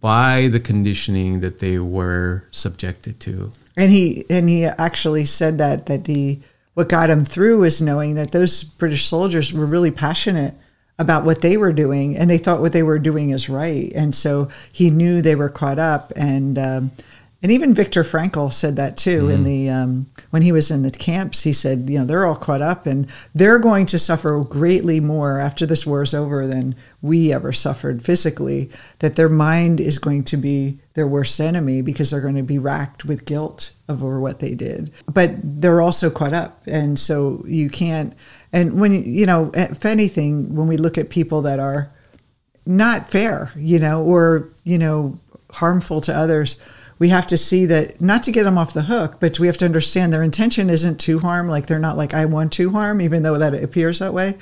by 0.00 0.48
the 0.48 0.60
conditioning 0.60 1.40
that 1.40 1.58
they 1.58 1.78
were 1.78 2.44
subjected 2.50 3.20
to. 3.20 3.50
And 3.76 3.90
he 3.90 4.24
and 4.30 4.48
he 4.48 4.64
actually 4.64 5.24
said 5.24 5.58
that 5.58 5.86
that 5.86 6.04
the 6.04 6.40
what 6.74 6.88
got 6.88 7.10
him 7.10 7.24
through 7.24 7.58
was 7.58 7.82
knowing 7.82 8.14
that 8.14 8.32
those 8.32 8.64
British 8.64 9.06
soldiers 9.06 9.52
were 9.52 9.66
really 9.66 9.90
passionate 9.90 10.54
about 10.98 11.24
what 11.24 11.42
they 11.42 11.56
were 11.56 11.72
doing 11.72 12.16
and 12.16 12.30
they 12.30 12.38
thought 12.38 12.60
what 12.60 12.72
they 12.72 12.82
were 12.82 12.98
doing 12.98 13.28
is 13.28 13.50
right 13.50 13.92
and 13.94 14.14
so 14.14 14.48
he 14.72 14.90
knew 14.90 15.20
they 15.20 15.34
were 15.34 15.50
caught 15.50 15.78
up 15.78 16.10
and 16.16 16.58
um, 16.58 16.90
and 17.42 17.52
even 17.52 17.74
Viktor 17.74 18.02
Frankl 18.02 18.52
said 18.52 18.76
that 18.76 18.96
too 18.96 19.22
mm-hmm. 19.22 19.30
in 19.30 19.44
the 19.44 19.68
um, 19.68 20.06
when 20.30 20.40
he 20.40 20.52
was 20.52 20.70
in 20.70 20.82
the 20.82 20.90
camps. 20.90 21.42
He 21.42 21.52
said, 21.52 21.90
you 21.90 21.98
know, 21.98 22.04
they're 22.06 22.24
all 22.24 22.34
caught 22.34 22.62
up 22.62 22.86
and 22.86 23.06
they're 23.34 23.58
going 23.58 23.84
to 23.86 23.98
suffer 23.98 24.40
greatly 24.40 25.00
more 25.00 25.38
after 25.38 25.66
this 25.66 25.86
war 25.86 26.02
is 26.02 26.14
over 26.14 26.46
than 26.46 26.74
we 27.02 27.34
ever 27.34 27.52
suffered 27.52 28.02
physically. 28.02 28.70
That 29.00 29.16
their 29.16 29.28
mind 29.28 29.80
is 29.80 29.98
going 29.98 30.24
to 30.24 30.38
be 30.38 30.78
their 30.94 31.06
worst 31.06 31.38
enemy 31.38 31.82
because 31.82 32.10
they're 32.10 32.22
going 32.22 32.36
to 32.36 32.42
be 32.42 32.58
racked 32.58 33.04
with 33.04 33.26
guilt 33.26 33.72
over 33.86 34.18
what 34.18 34.38
they 34.38 34.54
did. 34.54 34.90
But 35.06 35.32
they're 35.42 35.82
also 35.82 36.08
caught 36.08 36.32
up, 36.32 36.62
and 36.66 36.98
so 36.98 37.44
you 37.46 37.68
can't. 37.68 38.14
And 38.50 38.80
when 38.80 39.04
you 39.04 39.26
know, 39.26 39.50
if 39.52 39.84
anything, 39.84 40.54
when 40.56 40.68
we 40.68 40.78
look 40.78 40.96
at 40.96 41.10
people 41.10 41.42
that 41.42 41.60
are 41.60 41.92
not 42.64 43.10
fair, 43.10 43.52
you 43.56 43.78
know, 43.78 44.02
or 44.02 44.48
you 44.64 44.78
know, 44.78 45.20
harmful 45.50 46.00
to 46.00 46.16
others 46.16 46.56
we 46.98 47.10
have 47.10 47.26
to 47.28 47.36
see 47.36 47.66
that 47.66 48.00
not 48.00 48.22
to 48.24 48.32
get 48.32 48.44
them 48.44 48.56
off 48.56 48.72
the 48.72 48.82
hook, 48.82 49.16
but 49.20 49.38
we 49.38 49.46
have 49.46 49.56
to 49.58 49.64
understand 49.64 50.12
their 50.12 50.22
intention 50.22 50.70
isn't 50.70 50.98
to 51.00 51.18
harm. 51.18 51.48
Like 51.48 51.66
they're 51.66 51.78
not 51.78 51.96
like 51.96 52.14
I 52.14 52.24
want 52.24 52.52
to 52.54 52.70
harm, 52.70 53.00
even 53.00 53.22
though 53.22 53.38
that 53.38 53.54
appears 53.54 53.98
that 53.98 54.14
way. 54.14 54.34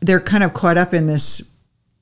They're 0.00 0.20
kind 0.20 0.44
of 0.44 0.52
caught 0.52 0.76
up 0.76 0.92
in 0.92 1.06
this 1.06 1.50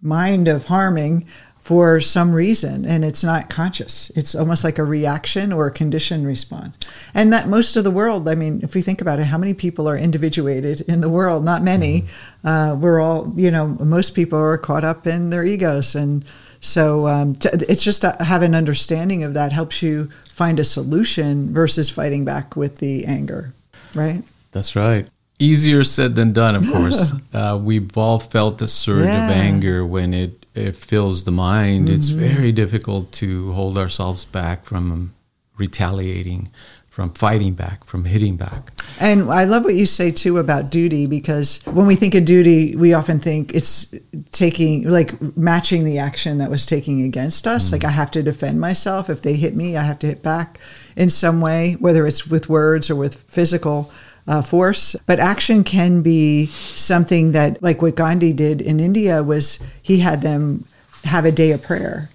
mind 0.01 0.49
of 0.49 0.65
harming 0.65 1.27
for 1.63 2.01
some 2.01 2.35
reason 2.35 2.85
and 2.85 3.05
it's 3.05 3.23
not 3.23 3.49
conscious 3.49 4.11
it's 4.17 4.35
almost 4.35 4.65
like 4.65 4.81
a 4.81 4.85
reaction 4.85 5.53
or 5.53 5.69
a 5.69 5.71
conditioned 5.71 6.27
response 6.27 6.77
and 7.15 7.33
that 7.33 7.47
most 7.47 7.77
of 7.77 7.85
the 7.85 7.91
world 7.91 8.29
i 8.29 8.35
mean 8.35 8.59
if 8.65 8.75
we 8.75 8.83
think 8.83 9.01
about 9.01 9.21
it 9.21 9.27
how 9.27 9.39
many 9.39 9.55
people 9.55 9.89
are 9.89 9.97
individuated 9.97 10.81
in 10.83 11.01
the 11.01 11.09
world 11.09 11.45
not 11.45 11.63
many 11.63 12.03
mm-hmm. 12.03 12.49
uh, 12.49 12.75
we're 12.75 12.99
all 13.01 13.33
you 13.37 13.49
know 13.49 13.69
most 13.79 14.11
people 14.11 14.37
are 14.37 14.59
caught 14.59 14.83
up 14.83 15.07
in 15.07 15.31
their 15.31 15.45
egos 15.45 15.95
and 15.95 16.25
so 16.63 17.09
um, 17.09 17.37
it's 17.43 17.83
just 17.83 18.03
to 18.03 18.17
have 18.21 18.43
an 18.43 18.55
understanding 18.55 19.25
of 19.25 19.35
that 19.35 19.51
helps 19.51 19.83
you 19.83 20.09
find 20.33 20.61
a 20.61 20.65
solution 20.65 21.53
versus 21.53 21.91
fighting 21.91 22.25
back 22.25 22.55
with 22.55 22.77
the 22.77 23.05
anger, 23.05 23.53
right? 23.97 24.23
That's 24.53 24.77
right. 24.77 25.09
Easier 25.41 25.83
said 25.83 26.15
than 26.15 26.33
done, 26.33 26.55
of 26.55 26.65
course. 26.73 27.13
uh, 27.35 27.61
we've 27.61 27.99
all 27.99 28.21
felt 28.21 28.63
a 28.63 28.69
surge 28.69 29.07
yeah. 29.07 29.29
of 29.29 29.37
anger 29.37 29.85
when 29.85 30.15
it, 30.15 30.47
it 30.55 30.77
fills 30.77 31.25
the 31.25 31.33
mind. 31.33 31.89
Mm-hmm. 31.89 31.97
It's 31.97 32.11
very 32.11 32.53
difficult 32.53 33.11
to 33.15 33.51
hold 33.53 33.77
ourselves 33.77 34.25
back 34.25 34.65
from 34.65 35.15
retaliating 35.59 36.49
from 36.93 37.11
fighting 37.15 37.55
back, 37.55 37.83
from 37.85 38.05
hitting 38.05 38.37
back. 38.37 38.71
And 39.01 39.31
I 39.31 39.45
love 39.45 39.65
what 39.65 39.75
you 39.75 39.87
say 39.87 40.11
too 40.11 40.37
about 40.37 40.69
duty 40.69 41.07
because 41.07 41.63
when 41.65 41.87
we 41.87 41.97
think 41.97 42.15
of 42.15 42.27
duty, 42.27 42.77
we 42.77 42.93
often 42.93 43.19
think 43.19 43.55
it's 43.55 43.95
taking, 44.31 44.87
like 44.87 45.19
matching 45.35 45.85
the 45.85 45.99
action 45.99 46.37
that 46.37 46.51
was 46.51 46.67
taking 46.67 47.01
against 47.03 47.47
us. 47.47 47.71
Mm. 47.71 47.73
Like 47.73 47.85
I 47.87 47.91
have 47.91 48.11
to 48.11 48.23
defend 48.23 48.61
myself. 48.61 49.09
If 49.09 49.23
they 49.23 49.37
hit 49.37 49.57
me, 49.57 49.75
I 49.75 49.85
have 49.85 49.99
to 50.01 50.07
hit 50.07 50.23
back 50.23 50.61
in 50.95 51.09
some 51.09 51.41
way, 51.41 51.79
whether 51.81 52.07
it's 52.07 52.27
with 52.27 52.51
words 52.51 52.91
or 52.91 52.95
with 52.95 53.17
physical. 53.23 53.91
Uh, 54.25 54.41
force, 54.41 54.95
but 55.07 55.19
action 55.19 55.65
can 55.65 56.01
be 56.01 56.47
something 56.47 57.33
that, 57.33 57.61
like 57.61 57.83
what 57.83 57.97
Gandhi 57.97 58.33
did 58.33 58.63
in 58.63 58.79
India, 58.79 59.21
was 59.21 59.59
he 59.83 59.99
had 59.99 60.23
them 60.23 60.65
have 61.03 61.25
a 61.25 61.33
day 61.33 61.51
of 61.51 61.61
prayer. 61.61 62.09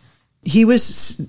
He 0.45 0.63
was 0.63 1.27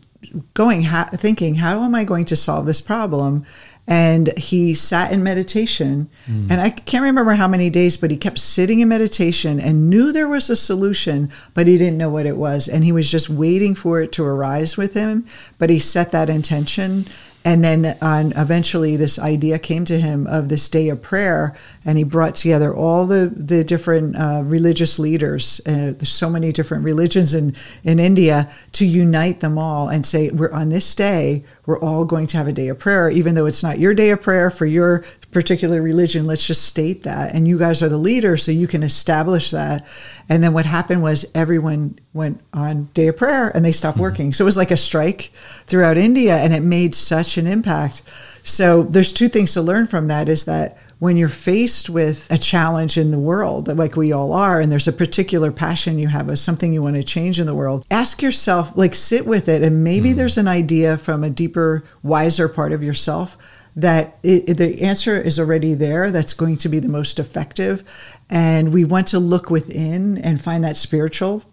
going 0.55 0.83
ha- 0.83 1.11
thinking 1.15 1.57
how 1.57 1.83
am 1.83 1.95
i 1.95 2.05
going 2.05 2.25
to 2.27 2.37
solve 2.37 2.67
this 2.67 2.81
problem? 2.81 3.45
And 3.91 4.37
he 4.37 4.75
sat 4.75 5.13
in 5.13 5.23
meditation. 5.23 6.11
Mm. 6.27 6.51
and 6.51 6.61
i 6.61 6.71
can't 6.71 7.05
remember 7.05 7.33
how 7.33 7.49
many 7.49 7.71
days 7.71 7.97
but 7.97 8.11
he 8.11 8.17
kept 8.17 8.39
sitting 8.39 8.81
in 8.81 8.89
meditation 8.89 9.59
and 9.59 9.89
knew 9.89 10.13
there 10.13 10.29
was 10.29 10.51
a 10.51 10.57
solution 10.57 11.31
but 11.55 11.67
he 11.67 11.79
didn't 11.79 11.99
know 11.99 12.11
what 12.11 12.27
it 12.27 12.37
was. 12.37 12.69
And 12.69 12.85
he 12.85 12.93
was 12.93 13.11
just 13.11 13.29
waiting 13.29 13.75
for 13.75 14.01
it 14.01 14.13
to 14.13 14.25
arise 14.25 14.77
with 14.77 14.95
him. 14.95 15.27
But 15.59 15.71
he 15.71 15.79
set 15.79 16.13
that 16.13 16.31
intention 16.31 17.07
and 17.49 17.65
then 17.65 17.97
on 18.03 18.33
eventually 18.33 18.95
this 18.95 19.19
idea 19.19 19.59
came 19.59 19.87
to 19.87 19.99
him 19.99 20.27
of 20.27 20.51
this 20.51 20.69
day 20.69 20.91
of 20.91 21.01
prayer 21.01 21.57
and 21.83 21.97
he 21.97 22.05
brought 22.05 22.35
together 22.35 22.77
all 22.77 23.07
the, 23.07 23.33
the 23.35 23.65
different 23.65 24.15
uh, 24.17 24.43
religious 24.45 24.99
leaders 24.99 25.59
uh, 25.65 25.97
there's 25.97 26.11
so 26.11 26.29
many 26.29 26.53
different 26.53 26.85
religions 26.85 27.33
in, 27.33 27.57
in 27.85 27.99
india 27.99 28.51
to 28.73 28.85
unite 28.87 29.41
them 29.41 29.57
all 29.57 29.89
and 29.89 30.05
say 30.05 30.29
we're 30.29 30.53
on 30.53 30.69
this 30.69 30.95
day 30.95 31.43
we're 31.65 31.81
all 31.81 32.05
going 32.05 32.27
to 32.27 32.37
have 32.37 32.49
a 32.49 32.53
day 32.53 32.69
of 32.69 32.79
prayer 32.79 33.09
even 33.09 33.35
though 33.35 33.47
it's 33.47 33.63
not 33.63 33.79
your 33.79 33.95
day 33.95 34.11
of 34.11 34.21
prayer 34.21 34.51
for 34.51 34.67
your 34.67 35.03
particular 35.31 35.83
religion. 35.83 36.25
Let's 36.25 36.47
just 36.47 36.65
state 36.65 37.03
that. 37.03 37.35
And 37.35 37.47
you 37.47 37.59
guys 37.59 37.83
are 37.83 37.89
the 37.89 37.99
leaders, 37.99 38.43
so 38.43 38.51
you 38.51 38.67
can 38.67 38.83
establish 38.83 39.51
that. 39.51 39.87
And 40.29 40.43
then 40.43 40.53
what 40.53 40.67
happened 40.67 41.03
was 41.03 41.27
everyone 41.35 41.99
went 42.13 42.41
on 42.53 42.85
day 42.95 43.09
of 43.09 43.17
prayer 43.17 43.49
and 43.55 43.65
they 43.65 43.73
stopped 43.73 43.97
mm-hmm. 43.97 44.03
working. 44.03 44.33
So 44.33 44.45
it 44.45 44.47
was 44.47 44.57
like 44.57 44.71
a 44.71 44.77
strike 44.77 45.31
throughout 45.67 45.99
India 45.99 46.37
and 46.37 46.55
it 46.55 46.63
made 46.63 46.95
such 46.95 47.37
an 47.37 47.47
impact. 47.47 48.03
So 48.43 48.83
there's 48.83 49.13
two 49.13 49.29
things 49.29 49.53
to 49.53 49.63
learn 49.63 49.87
from 49.87 50.07
that 50.07 50.29
is 50.29 50.47
that 50.47 50.79
when 50.99 51.17
you're 51.17 51.29
faced 51.29 51.89
with 51.89 52.27
a 52.31 52.39
challenge 52.39 52.99
in 52.99 53.11
the 53.11 53.19
world, 53.19 53.69
like 53.69 53.95
we 53.95 54.11
all 54.11 54.33
are, 54.33 54.61
and 54.61 54.73
there's 54.73 54.89
a 54.89 54.93
particular 54.93 55.53
passion 55.53 55.99
you 55.99 56.09
have 56.09 56.29
of 56.29 56.39
something 56.39 56.73
you 56.73 56.83
want 56.83 56.97
to 56.97 57.05
change 57.05 57.39
in 57.39 57.47
the 57.47 57.55
world, 57.55 57.87
ask 57.91 58.21
yourself, 58.21 58.77
like 58.77 58.97
sit 58.97 59.25
with 59.25 59.49
it, 59.49 59.63
and 59.63 59.85
maybe 59.85 60.11
mm. 60.11 60.17
there's 60.17 60.39
an 60.39 60.49
idea 60.49 60.99
from 60.99 61.23
a 61.23 61.31
deeper, 61.31 61.85
wiser 62.03 62.49
part 62.49 62.73
of 62.73 62.83
yourself 62.83 63.37
that 63.79 64.19
it, 64.25 64.57
the 64.57 64.83
answer 64.83 65.21
is 65.21 65.39
already 65.39 65.73
there 65.73 66.11
that's 66.11 66.33
going 66.33 66.57
to 66.59 66.69
be 66.69 66.81
the 66.81 66.89
most 66.89 67.19
effective. 67.21 67.85
And 68.29 68.73
we 68.73 68.85
want 68.85 69.07
to 69.09 69.21
look 69.21 69.51
within 69.51 70.19
and 70.19 70.41
find 70.41 70.65
that 70.65 70.77
spiritual 70.77 71.45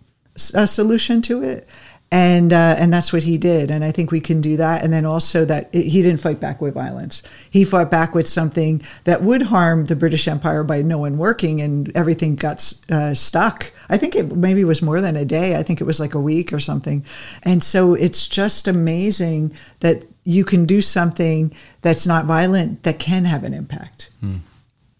uh, 0.55 0.65
solution 0.65 1.22
to 1.24 1.44
it. 1.44 1.70
And 2.12 2.53
uh, 2.53 2.75
and 2.77 2.94
that's 2.94 3.12
what 3.12 3.24
he 3.24 3.38
did. 3.38 3.72
And 3.72 3.84
i 3.84 3.91
think 3.91 4.12
we 4.12 4.22
can 4.22 4.39
do 4.39 4.58
that. 4.58 4.84
And 4.84 4.94
then 4.94 5.05
also 5.05 5.44
that 5.46 5.70
it, 5.74 5.86
he 5.86 6.01
didn't 6.03 6.20
fight 6.20 6.39
back 6.39 6.62
with 6.62 6.75
violence. 6.75 7.24
He 7.50 7.63
fought 7.63 7.89
back 7.89 8.13
with 8.13 8.27
something 8.27 8.82
that 9.05 9.24
would 9.24 9.44
harm 9.44 9.86
the 9.86 9.96
british 9.96 10.27
empire 10.27 10.63
by 10.63 10.82
no 10.82 11.00
one 11.00 11.17
working 11.17 11.62
and 11.62 11.91
everything 11.96 12.36
got 12.36 12.74
uh, 12.91 13.13
stuck. 13.13 13.72
I 13.89 13.98
think 13.98 14.15
it 14.15 14.36
maybe 14.36 14.63
was 14.63 14.82
more 14.82 15.01
than 15.01 15.15
a 15.15 15.25
day. 15.25 15.55
I 15.55 15.63
think 15.63 15.82
it 15.82 15.86
was 15.86 16.00
like 16.00 16.13
a 16.13 16.20
week 16.20 16.53
or 16.53 16.60
something. 16.60 17.03
And 17.44 17.63
so 17.63 17.96
it's 17.96 18.27
just 18.27 18.67
amazing 18.67 19.55
that 19.79 20.05
you 20.25 20.44
can 20.44 20.65
do 20.65 20.82
something 20.82 21.53
that's 21.82 22.05
not 22.05 22.25
violent 22.25 22.84
that 22.84 23.00
can 23.00 23.24
have 23.24 23.44
an 23.44 23.53
impact 23.53 24.10
hmm. 24.20 24.38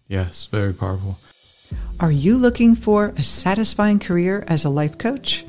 yes 0.08 0.46
very 0.46 0.72
powerful 0.72 1.18
are 2.00 2.12
you 2.12 2.36
looking 2.36 2.74
for 2.74 3.12
a 3.16 3.22
satisfying 3.22 3.98
career 3.98 4.44
as 4.48 4.64
a 4.64 4.70
life 4.70 4.96
coach 4.96 5.44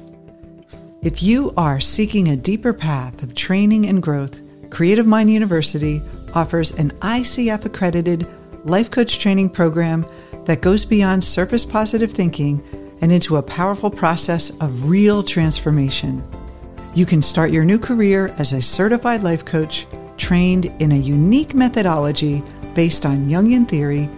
if 1.04 1.22
you 1.22 1.54
are 1.56 1.80
seeking 1.80 2.28
a 2.28 2.36
deeper 2.36 2.74
path 2.74 3.22
of 3.22 3.36
training 3.36 3.86
and 3.86 4.02
growth, 4.02 4.42
Creative 4.72 5.06
Mind 5.06 5.32
University 5.32 6.02
offers 6.34 6.72
an 6.72 6.92
ICF 7.00 7.66
accredited 7.66 8.28
life 8.66 8.90
coach 8.90 9.20
training 9.20 9.52
program 9.52 10.06
that 10.46 10.62
goes 10.62 10.86
beyond 10.86 11.24
surface 11.24 11.66
positive 11.66 12.12
thinking 12.12 12.64
and 13.00 13.12
into 13.12 13.38
a 13.38 13.44
powerful 13.44 13.92
process 13.92 14.50
of 14.60 14.90
real 14.90 15.22
transformation. 15.22 16.22
You 16.98 17.06
can 17.06 17.22
start 17.22 17.52
your 17.52 17.64
new 17.64 17.78
career 17.78 18.34
as 18.40 18.54
a 18.54 18.60
certified 18.60 19.24
life 19.24 19.46
coach 19.46 19.86
trained 20.18 20.66
in 20.82 20.92
a 20.92 20.98
unique 20.98 21.54
methodology 21.54 22.42
based 22.74 23.06
on 23.06 23.30
Jungian 23.30 23.70
theory, 23.70 24.10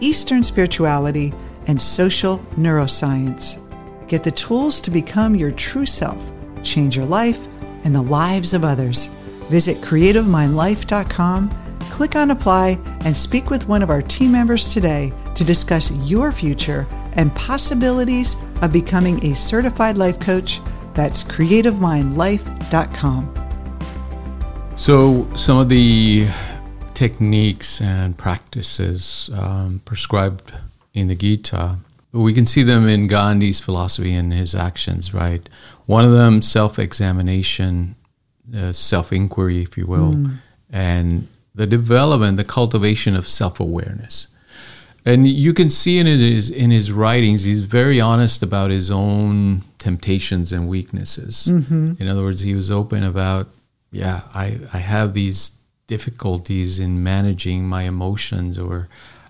Eastern 0.00 0.44
spirituality, 0.44 1.32
and 1.66 1.80
social 1.80 2.40
neuroscience. 2.58 3.56
Get 4.06 4.22
the 4.22 4.32
tools 4.32 4.82
to 4.82 4.90
become 4.90 5.34
your 5.34 5.50
true 5.50 5.86
self, 5.86 6.22
change 6.62 6.94
your 6.94 7.06
life, 7.06 7.40
and 7.84 7.94
the 7.94 8.02
lives 8.02 8.52
of 8.52 8.66
others. 8.66 9.08
Visit 9.48 9.78
creativemindlife.com, 9.78 11.50
click 11.90 12.16
on 12.16 12.32
apply, 12.32 12.78
and 13.06 13.16
speak 13.16 13.48
with 13.48 13.66
one 13.66 13.82
of 13.82 13.88
our 13.88 14.02
team 14.02 14.32
members 14.32 14.74
today 14.74 15.10
to 15.36 15.42
discuss 15.42 15.90
your 15.90 16.32
future 16.32 16.86
and 17.14 17.34
possibilities 17.34 18.36
of 18.60 18.74
becoming 18.74 19.24
a 19.24 19.34
certified 19.34 19.96
life 19.96 20.20
coach. 20.20 20.60
That's 20.96 21.22
creativemindlife.com. 21.22 23.34
So, 24.76 25.28
some 25.36 25.58
of 25.58 25.68
the 25.68 26.26
techniques 26.94 27.80
and 27.80 28.18
practices 28.18 29.30
um, 29.34 29.80
prescribed 29.84 30.52
in 30.94 31.06
the 31.08 31.14
Gita 31.14 31.78
we 32.16 32.32
can 32.32 32.46
see 32.46 32.62
them 32.62 32.88
in 32.88 33.08
Gandhi's 33.08 33.60
philosophy 33.60 34.14
and 34.14 34.32
his 34.32 34.54
actions, 34.54 35.12
right? 35.12 35.46
One 35.86 36.04
of 36.04 36.12
them, 36.12 36.42
self 36.42 36.78
examination, 36.78 37.96
uh, 38.56 38.72
self 38.72 39.12
inquiry, 39.12 39.62
if 39.62 39.76
you 39.76 39.86
will, 39.86 40.26
and 40.70 41.28
the 41.54 41.66
development, 41.66 42.36
the 42.36 42.44
cultivation 42.44 43.14
of 43.14 43.28
self 43.28 43.60
awareness. 43.60 44.28
And 45.06 45.26
you 45.28 45.54
can 45.54 45.70
see 45.70 45.98
in 45.98 46.06
his 46.06 46.50
in 46.50 46.72
his 46.72 46.90
writings, 46.90 47.44
he's 47.44 47.62
very 47.62 48.00
honest 48.00 48.42
about 48.42 48.70
his 48.72 48.90
own 48.90 49.62
temptations 49.78 50.52
and 50.52 50.68
weaknesses. 50.68 51.46
In 52.00 52.08
other 52.08 52.22
words, 52.24 52.40
he 52.40 52.54
was 52.54 52.72
open 52.72 53.04
about, 53.04 53.46
yeah, 53.92 54.22
I, 54.34 54.58
I 54.72 54.78
have 54.78 55.14
these 55.14 55.52
difficulties 55.86 56.80
in 56.80 57.04
managing 57.04 57.68
my 57.68 57.84
emotions 57.84 58.58
or 58.58 58.88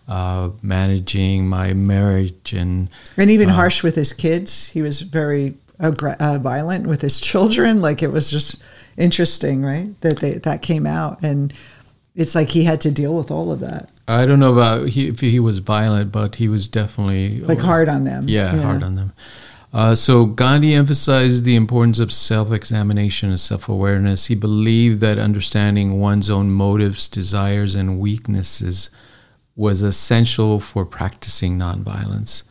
uh, 0.08 0.48
managing 0.62 1.46
my 1.46 1.74
marriage 1.74 2.54
and 2.54 2.88
And 3.18 3.30
even 3.30 3.50
harsh 3.50 3.82
with 3.82 3.96
his 3.96 4.14
kids. 4.14 4.68
He 4.68 4.80
was 4.80 5.02
very 5.02 5.56
aggra- 5.78 6.16
uh, 6.18 6.38
violent 6.38 6.86
with 6.86 7.02
his 7.02 7.20
children. 7.30 7.82
Like 7.82 8.02
it 8.02 8.12
was 8.12 8.30
just 8.30 8.56
interesting, 8.96 9.62
right? 9.62 10.00
That 10.00 10.20
they, 10.20 10.34
that 10.34 10.62
came 10.62 10.86
out, 10.86 11.22
and 11.22 11.52
it's 12.16 12.34
like 12.34 12.50
he 12.50 12.64
had 12.64 12.80
to 12.80 12.90
deal 12.90 13.14
with 13.14 13.30
all 13.30 13.52
of 13.52 13.60
that, 13.60 13.88
I 14.08 14.24
don't 14.26 14.40
know 14.40 14.52
about 14.52 14.88
he, 14.90 15.08
if 15.08 15.20
he 15.20 15.40
was 15.40 15.58
violent, 15.58 16.12
but 16.12 16.36
he 16.36 16.48
was 16.48 16.68
definitely 16.68 17.40
like 17.40 17.58
hard 17.58 17.88
on 17.88 18.04
them. 18.04 18.28
Yeah, 18.28 18.56
hard 18.56 18.82
on 18.82 18.94
them. 18.94 19.12
Uh, 19.72 19.94
so 19.94 20.24
Gandhi 20.24 20.74
emphasized 20.74 21.44
the 21.44 21.56
importance 21.56 21.98
of 21.98 22.10
self-examination 22.10 23.28
and 23.30 23.38
self-awareness. 23.38 24.26
He 24.26 24.34
believed 24.34 25.00
that 25.00 25.18
understanding 25.18 26.00
one's 26.00 26.30
own 26.30 26.50
motives, 26.50 27.08
desires, 27.08 27.74
and 27.74 27.98
weaknesses 27.98 28.88
was 29.54 29.82
essential 29.82 30.60
for 30.60 30.86
practicing 30.86 31.58
nonviolence. 31.58 32.44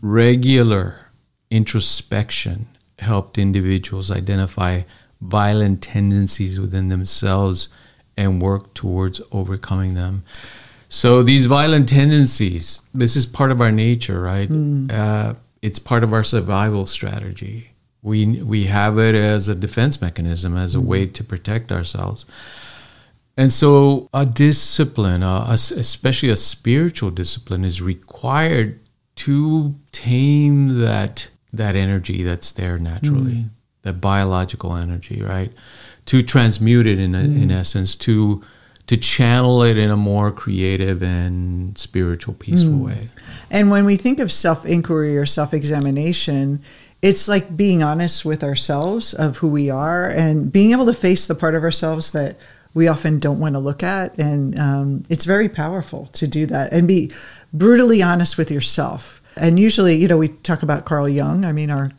Regular 0.00 1.08
introspection 1.50 2.68
helped 3.00 3.36
individuals 3.36 4.10
identify 4.10 4.82
violent 5.20 5.82
tendencies 5.82 6.58
within 6.60 6.88
themselves 6.88 7.68
and 8.16 8.40
work 8.40 8.74
towards 8.74 9.20
overcoming 9.32 9.94
them. 9.94 10.24
So 10.88 11.22
these 11.22 11.46
violent 11.46 11.88
tendencies, 11.88 12.80
this 12.94 13.16
is 13.16 13.26
part 13.26 13.50
of 13.50 13.60
our 13.60 13.72
nature, 13.72 14.20
right? 14.20 14.48
Hmm. 14.48 14.86
Uh, 14.90 15.34
it's 15.62 15.78
part 15.78 16.04
of 16.04 16.12
our 16.12 16.24
survival 16.24 16.86
strategy. 16.86 17.70
We 18.02 18.42
we 18.42 18.64
have 18.64 18.98
it 18.98 19.14
as 19.14 19.48
a 19.48 19.54
defense 19.54 20.00
mechanism, 20.00 20.56
as 20.56 20.74
a 20.74 20.80
hmm. 20.80 20.86
way 20.86 21.06
to 21.06 21.24
protect 21.24 21.72
ourselves. 21.72 22.24
And 23.36 23.52
so 23.52 24.08
a 24.14 24.24
discipline, 24.24 25.22
a 25.22 25.48
s- 25.50 25.70
especially 25.70 26.30
a 26.30 26.36
spiritual 26.36 27.10
discipline, 27.10 27.64
is 27.64 27.82
required 27.82 28.78
to 29.16 29.74
tame 29.92 30.80
that 30.80 31.28
that 31.52 31.74
energy 31.74 32.22
that's 32.22 32.52
there 32.52 32.78
naturally, 32.78 33.34
hmm. 33.34 33.48
that 33.82 34.00
biological 34.00 34.76
energy, 34.76 35.22
right? 35.22 35.52
To 36.06 36.22
transmute 36.22 36.86
it 36.86 36.98
in 36.98 37.14
a, 37.14 37.20
in 37.20 37.50
essence, 37.50 37.96
to 37.96 38.42
to 38.86 38.96
channel 38.96 39.62
it 39.62 39.76
in 39.76 39.90
a 39.90 39.96
more 39.96 40.30
creative 40.30 41.02
and 41.02 41.76
spiritual, 41.76 42.34
peaceful 42.34 42.78
way. 42.78 43.08
And 43.50 43.70
when 43.70 43.84
we 43.84 43.96
think 43.96 44.20
of 44.20 44.30
self 44.30 44.64
inquiry 44.64 45.18
or 45.18 45.26
self 45.26 45.52
examination, 45.52 46.62
it's 47.02 47.28
like 47.28 47.56
being 47.56 47.82
honest 47.82 48.24
with 48.24 48.42
ourselves 48.42 49.12
of 49.12 49.38
who 49.38 49.48
we 49.48 49.70
are 49.70 50.08
and 50.08 50.50
being 50.50 50.72
able 50.72 50.86
to 50.86 50.94
face 50.94 51.26
the 51.26 51.34
part 51.34 51.54
of 51.54 51.62
ourselves 51.62 52.12
that 52.12 52.36
we 52.74 52.88
often 52.88 53.18
don't 53.18 53.40
want 53.40 53.54
to 53.54 53.58
look 53.58 53.82
at. 53.82 54.16
And 54.18 54.58
um, 54.58 55.02
it's 55.08 55.24
very 55.24 55.48
powerful 55.48 56.06
to 56.12 56.26
do 56.26 56.46
that 56.46 56.72
and 56.72 56.86
be 56.86 57.12
brutally 57.52 58.02
honest 58.02 58.38
with 58.38 58.50
yourself. 58.50 59.22
And 59.36 59.58
usually, 59.58 59.96
you 59.96 60.08
know, 60.08 60.18
we 60.18 60.28
talk 60.28 60.62
about 60.62 60.84
Carl 60.84 61.08
Jung. 61.08 61.44
I 61.44 61.52
mean, 61.52 61.70
our 61.70 61.90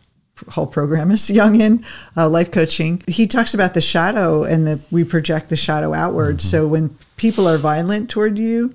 whole 0.49 0.67
program 0.67 1.11
is 1.11 1.21
Jungian 1.29 1.83
uh, 2.15 2.29
life 2.29 2.51
coaching. 2.51 3.01
He 3.07 3.27
talks 3.27 3.53
about 3.53 3.73
the 3.73 3.81
shadow 3.81 4.43
and 4.43 4.67
that 4.67 4.79
we 4.91 5.03
project 5.03 5.49
the 5.49 5.57
shadow 5.57 5.93
outward. 5.93 6.41
So 6.41 6.67
when 6.67 6.97
people 7.17 7.47
are 7.47 7.57
violent 7.57 8.09
toward 8.09 8.37
you, 8.37 8.73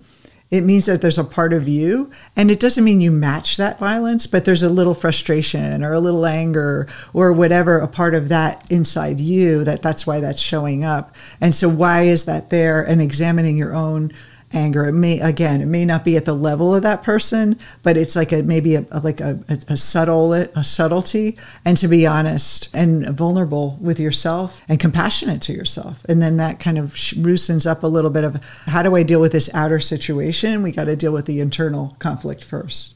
it 0.53 0.65
means 0.65 0.85
that 0.85 1.01
there's 1.01 1.19
a 1.19 1.25
part 1.25 1.55
of 1.55 1.67
you, 1.67 2.11
and 2.37 2.51
it 2.51 2.61
doesn't 2.61 2.85
mean 2.85 3.01
you 3.01 3.11
match 3.11 3.57
that 3.57 3.79
violence, 3.79 4.27
but 4.27 4.45
there's 4.45 4.63
a 4.63 4.69
little 4.69 4.93
frustration 4.93 5.83
or 5.83 5.95
a 5.95 6.01
little 6.01 6.27
anger 6.27 6.87
or 7.15 7.33
whatever, 7.33 7.79
a 7.79 7.89
part 7.89 8.15
of 8.15 8.29
that 8.29 8.63
inside 8.71 9.19
you 9.19 9.65
that 9.65 9.81
that's 9.81 10.07
why 10.07 10.21
that's 10.21 10.43
showing 10.43 10.85
up. 10.85 11.17
And 11.41 11.55
so, 11.55 11.71
why 11.71 12.03
is 12.03 12.27
that 12.27 12.51
there? 12.51 12.83
And 12.83 13.01
examining 13.01 13.57
your 13.57 13.75
own 13.75 14.13
anger. 14.53 14.85
It 14.87 14.93
may 14.93 15.21
again, 15.21 15.61
it 15.61 15.67
may 15.67 15.85
not 15.85 16.05
be 16.05 16.17
at 16.17 16.25
the 16.25 16.33
level 16.35 16.75
of 16.75 16.83
that 16.83 17.03
person, 17.03 17.59
but 17.83 17.97
it's 17.97 18.15
like 18.17 18.33
a 18.33 18.43
maybe 18.43 18.75
a, 18.75 18.85
a- 18.91 19.01
like 19.01 19.21
a, 19.21 19.39
a, 19.49 19.59
a 19.73 19.77
subtle 19.77 20.33
a 20.33 20.63
subtlety, 20.65 21.37
and 21.65 21.77
to 21.79 21.89
be 21.89 22.07
honest 22.07 22.69
and 22.73 23.07
vulnerable 23.17 23.79
with 23.81 23.99
yourself 23.99 24.61
and 24.69 24.79
compassionate 24.81 25.43
to 25.43 25.53
yourself, 25.53 26.05
and 26.09 26.21
then 26.23 26.37
that 26.37 26.61
kind 26.61 26.79
of 26.79 26.97
loosens 27.17 27.67
up 27.67 27.83
a 27.83 27.87
little 27.87 28.11
bit 28.11 28.25
of 28.25 28.43
how 28.67 28.83
do 28.83 28.95
I 28.97 29.03
deal 29.03 29.21
with 29.21 29.33
this 29.33 29.51
outer 29.55 29.81
situation? 29.81 30.63
We 30.63 30.73
got 30.73 30.85
to 30.85 30.97
deal 30.97 31.13
with 31.13 31.27
the 31.27 31.41
internal 31.41 31.97
conflict 31.99 32.45
first, 32.45 32.95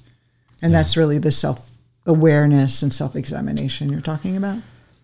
and 0.62 0.74
that's 0.74 0.96
really 0.96 1.18
the 1.18 1.32
self 1.32 1.76
awareness 2.06 2.82
and 2.82 2.92
self 2.92 3.16
examination 3.16 3.90
you're 3.90 4.00
talking 4.00 4.36
about. 4.36 4.58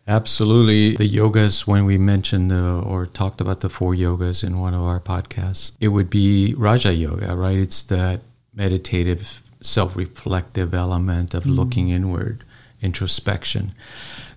Absolutely. 0.06 0.96
The 0.96 1.08
yogas, 1.08 1.66
when 1.66 1.84
we 1.84 1.96
mentioned 1.96 2.50
the, 2.50 2.82
or 2.84 3.06
talked 3.06 3.40
about 3.40 3.60
the 3.60 3.68
four 3.68 3.94
yogas 3.94 4.42
in 4.42 4.58
one 4.58 4.74
of 4.74 4.82
our 4.82 5.00
podcasts, 5.00 5.72
it 5.80 5.88
would 5.88 6.10
be 6.10 6.54
Raja 6.56 6.92
Yoga, 6.92 7.36
right? 7.36 7.56
It's 7.56 7.82
that 7.84 8.20
meditative, 8.54 9.42
self 9.60 9.94
reflective 9.94 10.74
element 10.74 11.34
of 11.34 11.46
looking 11.46 11.90
inward, 11.90 12.44
introspection. 12.80 13.72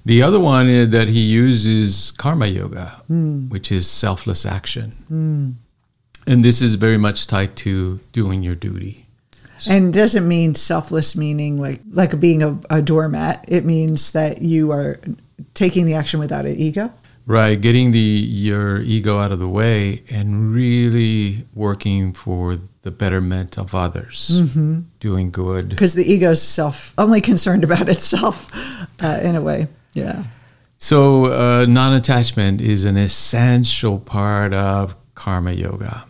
The 0.06 0.22
other 0.22 0.40
one 0.40 0.70
uh, 0.70 0.86
that 0.90 1.08
he 1.08 1.22
uses 1.22 2.12
Karma 2.12 2.46
Yoga, 2.46 3.02
which 3.50 3.72
is 3.72 3.90
selfless 3.90 4.46
action. 4.46 5.58
And 6.28 6.44
this 6.44 6.62
is 6.62 6.76
very 6.76 6.98
much 6.98 7.26
tied 7.26 7.56
to 7.58 8.00
doing 8.12 8.44
your 8.44 8.56
duty. 8.56 9.08
And 9.68 9.94
doesn't 9.94 10.28
mean 10.28 10.54
selfless 10.54 11.16
meaning 11.16 11.60
like 11.60 11.82
like 11.90 12.20
being 12.20 12.44
a, 12.44 12.60
a 12.70 12.82
doormat. 12.82 13.46
It 13.48 13.66
means 13.66 14.12
that 14.12 14.42
you 14.42 14.72
are 14.72 15.00
taking 15.54 15.86
the 15.86 15.94
action 15.94 16.20
without 16.20 16.46
an 16.46 16.56
ego. 16.56 16.92
Right, 17.28 17.60
getting 17.60 17.90
the 17.92 17.98
your 18.00 18.82
ego 18.82 19.18
out 19.20 19.32
of 19.32 19.40
the 19.40 19.48
way 19.50 20.04
and 20.12 20.54
really 20.54 21.46
working 21.56 22.14
for 22.14 22.56
the 22.84 22.92
betterment 22.92 23.58
of 23.58 23.74
others, 23.74 24.30
Mm-hmm. 24.32 24.82
doing 25.00 25.32
good. 25.32 25.70
Because 25.70 25.96
the 25.96 26.06
ego 26.06 26.32
is 26.32 26.42
self 26.42 26.94
only 27.00 27.22
concerned 27.22 27.64
about 27.64 27.90
itself 27.96 28.52
uh, 29.02 29.20
in 29.24 29.36
a 29.36 29.42
way. 29.42 29.68
Yeah. 29.94 30.26
So, 30.78 31.26
uh, 31.26 31.66
non-attachment 31.68 32.62
is 32.62 32.84
an 32.86 32.96
essential 32.98 33.98
part 33.98 34.54
of 34.54 34.96
karma 35.16 35.54
yoga. 35.54 36.06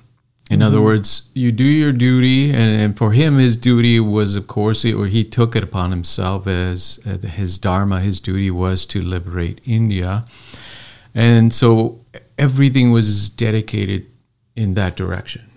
In 0.51 0.61
other 0.61 0.79
words, 0.79 1.29
you 1.33 1.51
do 1.51 1.63
your 1.63 1.91
duty, 1.91 2.51
and, 2.51 2.81
and 2.81 2.97
for 2.97 3.13
him, 3.13 3.39
his 3.39 3.57
duty 3.57 3.99
was, 3.99 4.35
of 4.35 4.45
course, 4.45 4.85
or 4.85 5.07
he 5.07 5.23
took 5.23 5.55
it 5.55 5.63
upon 5.63 5.89
himself 5.89 6.45
as 6.45 6.99
uh, 7.05 7.17
his 7.17 7.57
dharma. 7.57 7.99
His 7.99 8.19
duty 8.19 8.51
was 8.51 8.85
to 8.87 9.01
liberate 9.01 9.59
India, 9.65 10.25
and 11.15 11.51
so 11.51 11.99
everything 12.37 12.91
was 12.91 13.27
dedicated 13.29 14.05
in 14.55 14.75
that 14.75 14.95
direction. 14.95 15.49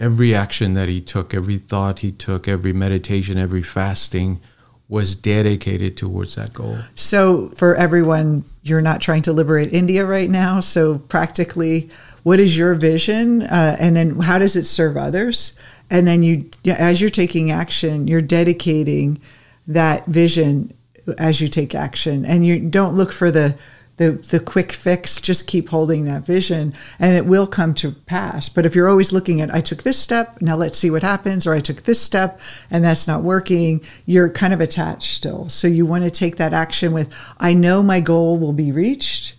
Every 0.00 0.34
action 0.34 0.72
that 0.74 0.88
he 0.88 1.00
took, 1.00 1.34
every 1.34 1.58
thought 1.58 1.98
he 1.98 2.10
took, 2.10 2.48
every 2.48 2.72
meditation, 2.72 3.36
every 3.36 3.62
fasting 3.62 4.40
was 4.88 5.14
dedicated 5.14 5.96
towards 5.96 6.34
that 6.34 6.52
goal. 6.52 6.78
So 6.94 7.50
for 7.50 7.74
everyone, 7.76 8.44
you're 8.62 8.82
not 8.82 9.00
trying 9.00 9.22
to 9.22 9.32
liberate 9.32 9.72
India 9.72 10.04
right 10.04 10.28
now. 10.28 10.60
So 10.60 10.98
practically, 10.98 11.88
what 12.22 12.40
is 12.40 12.56
your 12.56 12.74
vision, 12.74 13.42
uh, 13.42 13.76
and 13.78 13.96
then 13.96 14.20
how 14.20 14.38
does 14.38 14.56
it 14.56 14.64
serve 14.64 14.96
others? 14.96 15.54
And 15.90 16.06
then 16.06 16.22
you, 16.22 16.48
as 16.66 17.00
you're 17.00 17.10
taking 17.10 17.50
action, 17.50 18.08
you're 18.08 18.20
dedicating 18.20 19.20
that 19.66 20.06
vision 20.06 20.72
as 21.18 21.40
you 21.40 21.48
take 21.48 21.74
action, 21.74 22.24
and 22.24 22.46
you 22.46 22.60
don't 22.60 22.94
look 22.94 23.12
for 23.12 23.30
the 23.30 23.56
the 23.96 24.12
the 24.12 24.40
quick 24.40 24.72
fix. 24.72 25.16
Just 25.20 25.46
keep 25.46 25.68
holding 25.68 26.04
that 26.04 26.24
vision, 26.24 26.74
and 26.98 27.14
it 27.14 27.26
will 27.26 27.46
come 27.46 27.74
to 27.74 27.92
pass. 27.92 28.48
But 28.48 28.66
if 28.66 28.74
you're 28.74 28.88
always 28.88 29.12
looking 29.12 29.40
at, 29.40 29.54
I 29.54 29.60
took 29.60 29.82
this 29.82 29.98
step, 29.98 30.40
now 30.40 30.56
let's 30.56 30.78
see 30.78 30.90
what 30.90 31.02
happens, 31.02 31.46
or 31.46 31.54
I 31.54 31.60
took 31.60 31.82
this 31.82 32.00
step 32.00 32.40
and 32.70 32.84
that's 32.84 33.06
not 33.06 33.22
working, 33.22 33.82
you're 34.06 34.30
kind 34.30 34.52
of 34.52 34.60
attached 34.60 35.12
still. 35.14 35.48
So 35.48 35.68
you 35.68 35.84
want 35.84 36.04
to 36.04 36.10
take 36.10 36.36
that 36.36 36.52
action 36.52 36.92
with, 36.92 37.12
I 37.38 37.52
know 37.52 37.82
my 37.82 38.00
goal 38.00 38.38
will 38.38 38.52
be 38.52 38.72
reached. 38.72 39.34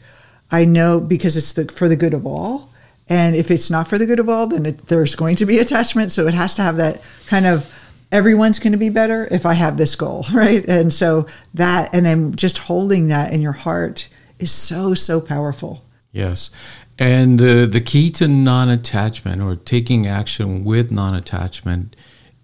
I 0.51 0.65
know 0.65 0.99
because 0.99 1.35
it's 1.35 1.53
the 1.53 1.65
for 1.65 1.89
the 1.89 1.95
good 1.95 2.13
of 2.13 2.27
all. 2.27 2.69
And 3.09 3.35
if 3.35 3.51
it's 3.51 3.69
not 3.69 3.87
for 3.87 3.97
the 3.97 4.05
good 4.05 4.19
of 4.19 4.29
all, 4.29 4.47
then 4.47 4.65
it, 4.65 4.87
there's 4.87 5.15
going 5.15 5.35
to 5.37 5.45
be 5.45 5.59
attachment. 5.59 6.11
So 6.11 6.27
it 6.27 6.33
has 6.33 6.55
to 6.55 6.61
have 6.61 6.77
that 6.77 7.01
kind 7.27 7.45
of 7.45 7.69
everyone's 8.11 8.59
going 8.59 8.71
to 8.71 8.77
be 8.77 8.89
better 8.89 9.27
if 9.31 9.45
I 9.45 9.53
have 9.55 9.77
this 9.77 9.95
goal, 9.95 10.25
right? 10.33 10.63
And 10.65 10.93
so 10.93 11.27
that, 11.53 11.93
and 11.93 12.05
then 12.05 12.35
just 12.35 12.59
holding 12.59 13.07
that 13.07 13.33
in 13.33 13.41
your 13.41 13.53
heart 13.53 14.07
is 14.39 14.51
so, 14.51 14.93
so 14.93 15.19
powerful. 15.19 15.83
Yes. 16.11 16.51
And 16.99 17.39
the, 17.39 17.65
the 17.65 17.81
key 17.81 18.11
to 18.11 18.27
non 18.27 18.69
attachment 18.69 19.41
or 19.41 19.55
taking 19.55 20.05
action 20.05 20.63
with 20.63 20.91
non 20.91 21.15
attachment 21.15 21.95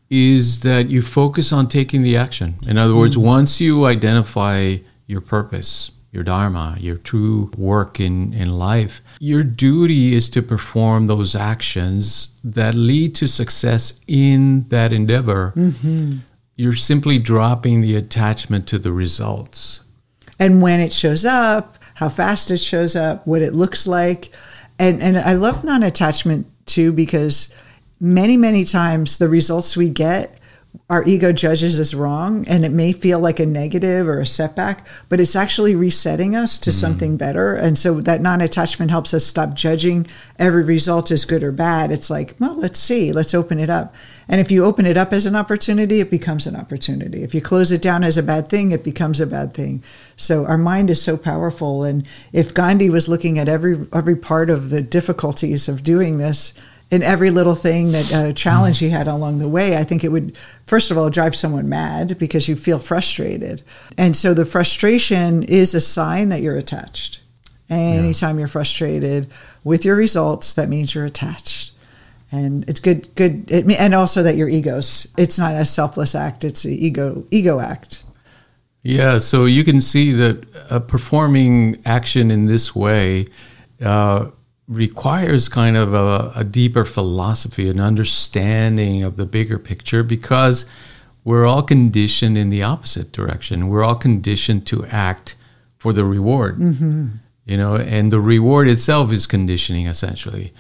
is 0.10 0.62
that 0.62 0.90
you 0.90 1.04
focus 1.04 1.54
on 1.54 1.68
taking 1.68 2.02
the 2.02 2.18
action. 2.18 2.58
In 2.68 2.78
other 2.78 2.96
words, 2.96 3.16
mm-hmm. 3.16 3.28
once 3.28 3.62
you 3.62 3.86
identify 3.86 4.78
your 5.06 5.22
purpose, 5.22 5.92
your 6.12 6.24
dharma, 6.24 6.76
your 6.80 6.98
true 6.98 7.52
work 7.56 8.00
in, 8.00 8.34
in 8.34 8.58
life, 8.58 9.02
your 9.20 9.44
duty 9.44 10.16
is 10.16 10.28
to 10.30 10.42
perform 10.42 11.08
those 11.08 11.36
actions 11.36 12.30
that 12.44 12.74
lead 12.74 13.14
to 13.16 13.28
success 13.28 14.00
in 14.08 14.68
that 14.70 14.92
endeavor. 14.92 15.54
Mm-hmm. 15.56 16.18
You're 16.56 16.74
simply 16.74 17.20
dropping 17.20 17.82
the 17.82 17.96
attachment 17.96 18.68
to 18.68 18.80
the 18.80 18.92
results. 18.92 19.82
And 20.40 20.62
when 20.62 20.80
it 20.80 20.94
shows 20.94 21.26
up, 21.26 21.78
how 21.96 22.10
fast 22.10 22.50
it 22.50 22.58
shows 22.58 22.96
up, 22.96 23.28
what 23.28 23.42
it 23.42 23.54
looks 23.54 23.86
like. 23.86 24.34
And, 24.80 25.02
and 25.02 25.18
I 25.18 25.34
love 25.34 25.64
non 25.64 25.84
attachment 25.84 26.48
too 26.66 26.92
because 26.92 27.54
many, 28.00 28.38
many 28.38 28.66
times 28.66 29.18
the 29.18 29.28
results 29.28 29.78
we 29.78 29.90
get 29.90 30.39
our 30.90 31.04
ego 31.08 31.32
judges 31.32 31.78
as 31.78 31.94
wrong 31.94 32.48
and 32.48 32.66
it 32.66 32.72
may 32.72 32.92
feel 32.92 33.20
like 33.20 33.40
a 33.40 33.46
negative 33.46 34.08
or 34.08 34.20
a 34.20 34.26
setback 34.26 34.88
but 35.08 35.20
it's 35.20 35.36
actually 35.36 35.76
resetting 35.76 36.36
us 36.36 36.58
to 36.60 36.70
mm. 36.70 36.74
something 36.74 37.18
better. 37.18 37.54
And 37.54 37.78
so 37.78 38.00
that 38.02 38.22
non-attachment 38.22 38.90
helps 38.90 39.14
us 39.14 39.26
stop 39.26 39.54
judging 39.54 40.08
every 40.38 40.64
result 40.64 41.12
as 41.12 41.26
good 41.26 41.44
or 41.44 41.52
bad. 41.52 41.92
It's 41.92 42.10
like 42.10 42.36
well 42.40 42.56
let's 42.56 42.80
see 42.80 43.12
let's 43.12 43.34
open 43.34 43.60
it 43.60 43.70
up. 43.70 43.96
And 44.28 44.40
if 44.40 44.52
you 44.52 44.64
open 44.64 44.86
it 44.86 44.98
up 44.98 45.12
as 45.12 45.26
an 45.26 45.36
opportunity 45.36 46.00
it 46.00 46.12
becomes 46.12 46.48
an 46.48 46.56
opportunity. 46.56 47.24
If 47.24 47.36
you 47.36 47.42
close 47.42 47.72
it 47.72 47.82
down 47.82 48.04
as 48.04 48.18
a 48.18 48.24
bad 48.24 48.48
thing 48.48 48.72
it 48.72 48.84
becomes 48.84 49.20
a 49.20 49.28
bad 49.28 49.54
thing. 49.54 49.84
So 50.16 50.46
our 50.46 50.58
mind 50.58 50.90
is 50.90 51.02
so 51.02 51.18
powerful. 51.18 51.84
And 51.84 52.06
if 52.32 52.54
gandhi 52.54 52.90
was 52.90 53.08
looking 53.08 53.38
at 53.38 53.50
every 53.50 53.88
every 53.94 54.16
part 54.16 54.50
of 54.50 54.70
the 54.70 54.82
difficulties 54.82 55.68
of 55.68 55.84
doing 55.84 56.18
this 56.18 56.54
in 56.92 57.04
every 57.04 57.30
little 57.30 57.56
thing 57.56 57.92
that 57.92 58.14
uh, 58.14 58.34
challenge 58.34 58.78
mm. 58.78 58.82
he 58.82 58.90
had 58.90 59.08
along 59.08 59.40
the 59.40 59.48
way, 59.48 59.78
I 59.78 59.84
think 59.84 60.04
it 60.04 60.12
would, 60.12 60.36
first 60.66 60.92
of 60.92 60.98
all, 60.98 61.10
drive 61.10 61.36
someone 61.36 61.70
mad 61.70 62.18
because 62.18 62.48
you 62.48 62.56
feel 62.56 62.80
frustrated. 62.80 63.62
And 63.98 64.16
so 64.16 64.34
the 64.34 64.46
frustration 64.46 65.44
is 65.44 65.76
a 65.76 65.82
sign 65.82 66.30
that 66.30 66.42
you're 66.42 66.58
attached. 66.58 67.20
Anytime 67.70 68.36
yeah. 68.36 68.40
you're 68.40 68.48
frustrated 68.48 69.30
with 69.64 69.86
your 69.86 69.96
results, 69.96 70.54
that 70.56 70.70
means 70.70 70.96
you're 70.96 71.06
attached. 71.06 71.72
And 72.32 72.68
it's 72.68 72.80
good, 72.80 73.14
good, 73.16 73.50
it, 73.52 73.70
and 73.70 73.94
also 73.94 74.24
that 74.24 74.36
your 74.36 74.50
egos. 74.50 75.08
It's 75.18 75.38
not 75.38 75.56
a 75.56 75.66
selfless 75.66 76.14
act; 76.14 76.44
it's 76.44 76.64
an 76.64 76.74
ego 76.74 77.26
ego 77.32 77.60
act. 77.60 78.04
Yeah, 78.84 79.18
so 79.18 79.46
you 79.46 79.64
can 79.64 79.82
see 79.82 80.12
that 80.14 80.46
uh, 80.72 80.80
performing 80.80 81.82
action 81.86 82.30
in 82.30 82.46
this 82.46 82.76
way 82.76 83.28
uh, 83.84 84.30
requires 84.70 85.50
kind 85.50 85.76
of 85.76 85.94
a, 85.94 86.32
a, 86.36 86.44
deeper 86.44 86.86
philosophy, 86.86 87.68
an 87.70 87.80
understanding 87.80 89.04
of 89.04 89.18
the 89.18 89.26
bigger 89.26 89.58
picture, 89.58 90.04
because 90.04 90.68
we're 91.24 91.46
all 91.46 91.64
conditioned 91.64 92.38
in 92.38 92.50
the 92.50 92.62
opposite 92.62 93.12
direction. 93.12 93.68
We're 93.68 93.84
all 93.84 93.96
conditioned 93.96 94.68
to 94.68 94.86
act 94.86 95.36
for 95.78 95.92
the 95.92 96.06
reward, 96.06 96.60
mm-hmm. 96.60 97.08
you 97.46 97.58
know, 97.58 97.76
and 97.76 98.12
the 98.12 98.20
reward 98.20 98.68
itself 98.68 99.12
is 99.12 99.26
conditioning 99.26 99.88
essentially. 99.88 100.54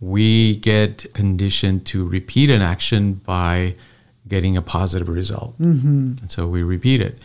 We 0.00 0.56
get 0.58 1.12
conditioned 1.12 1.86
to 1.86 2.06
repeat 2.06 2.50
an 2.50 2.62
action 2.62 3.14
by 3.14 3.74
getting 4.28 4.56
a 4.56 4.62
positive 4.62 5.08
result. 5.08 5.58
Mm-hmm. 5.60 6.14
And 6.20 6.30
so 6.30 6.46
we 6.46 6.62
repeat 6.62 7.00
it. 7.00 7.18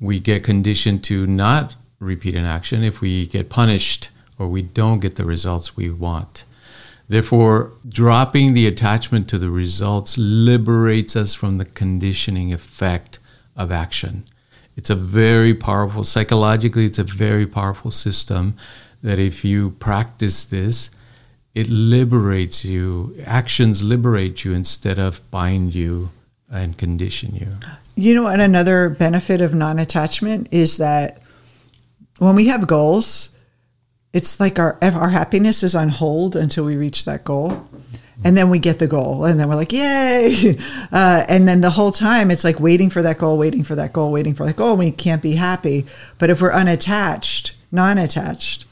We 0.00 0.20
get 0.20 0.44
conditioned 0.44 1.02
to 1.04 1.26
not 1.26 1.74
repeat 1.98 2.36
an 2.36 2.44
action 2.44 2.84
if 2.84 3.00
we 3.00 3.26
get 3.26 3.48
punished 3.48 4.10
or 4.38 4.48
we 4.48 4.62
don't 4.62 5.00
get 5.00 5.16
the 5.16 5.24
results 5.24 5.76
we 5.76 5.90
want. 5.90 6.44
Therefore, 7.08 7.72
dropping 7.88 8.52
the 8.52 8.66
attachment 8.66 9.28
to 9.28 9.38
the 9.38 9.50
results 9.50 10.16
liberates 10.18 11.16
us 11.16 11.34
from 11.34 11.58
the 11.58 11.64
conditioning 11.64 12.52
effect 12.52 13.18
of 13.56 13.72
action. 13.72 14.24
It's 14.76 14.90
a 14.90 14.94
very 14.94 15.54
powerful, 15.54 16.04
psychologically, 16.04 16.84
it's 16.84 16.98
a 16.98 17.04
very 17.04 17.46
powerful 17.46 17.90
system 17.90 18.56
that 19.02 19.18
if 19.18 19.44
you 19.44 19.70
practice 19.70 20.44
this, 20.44 20.90
it 21.54 21.68
liberates 21.68 22.64
you. 22.64 23.16
Actions 23.26 23.82
liberate 23.82 24.44
you 24.44 24.52
instead 24.52 24.98
of 24.98 25.28
bind 25.30 25.74
you 25.74 26.10
and 26.50 26.76
condition 26.76 27.34
you. 27.34 27.48
You 27.96 28.14
know, 28.14 28.26
and 28.28 28.40
another 28.40 28.88
benefit 28.90 29.40
of 29.40 29.54
non 29.54 29.78
attachment 29.78 30.48
is 30.52 30.76
that 30.76 31.20
when 32.18 32.36
we 32.36 32.46
have 32.46 32.66
goals, 32.66 33.30
it's 34.18 34.40
like 34.40 34.58
our 34.58 34.76
our 34.82 35.10
happiness 35.10 35.62
is 35.62 35.76
on 35.76 35.90
hold 35.90 36.34
until 36.34 36.64
we 36.64 36.74
reach 36.74 37.04
that 37.04 37.24
goal. 37.24 37.68
And 38.24 38.36
then 38.36 38.50
we 38.50 38.58
get 38.58 38.80
the 38.80 38.88
goal 38.88 39.24
and 39.24 39.38
then 39.38 39.48
we're 39.48 39.54
like 39.54 39.72
yay! 39.72 40.58
Uh, 40.90 41.24
and 41.28 41.46
then 41.46 41.60
the 41.60 41.70
whole 41.70 41.92
time 41.92 42.30
it's 42.30 42.42
like 42.42 42.58
waiting 42.58 42.90
for 42.90 43.02
that 43.02 43.18
goal 43.18 43.38
waiting 43.38 43.62
for 43.62 43.76
that 43.76 43.92
goal 43.92 44.10
waiting 44.10 44.34
for 44.34 44.46
that 44.46 44.56
goal 44.56 44.76
we 44.76 44.90
can't 44.90 45.22
be 45.22 45.34
happy. 45.36 45.86
But 46.18 46.30
if 46.30 46.42
we're 46.42 46.52
unattached 46.52 47.54
non-attached 47.70 48.64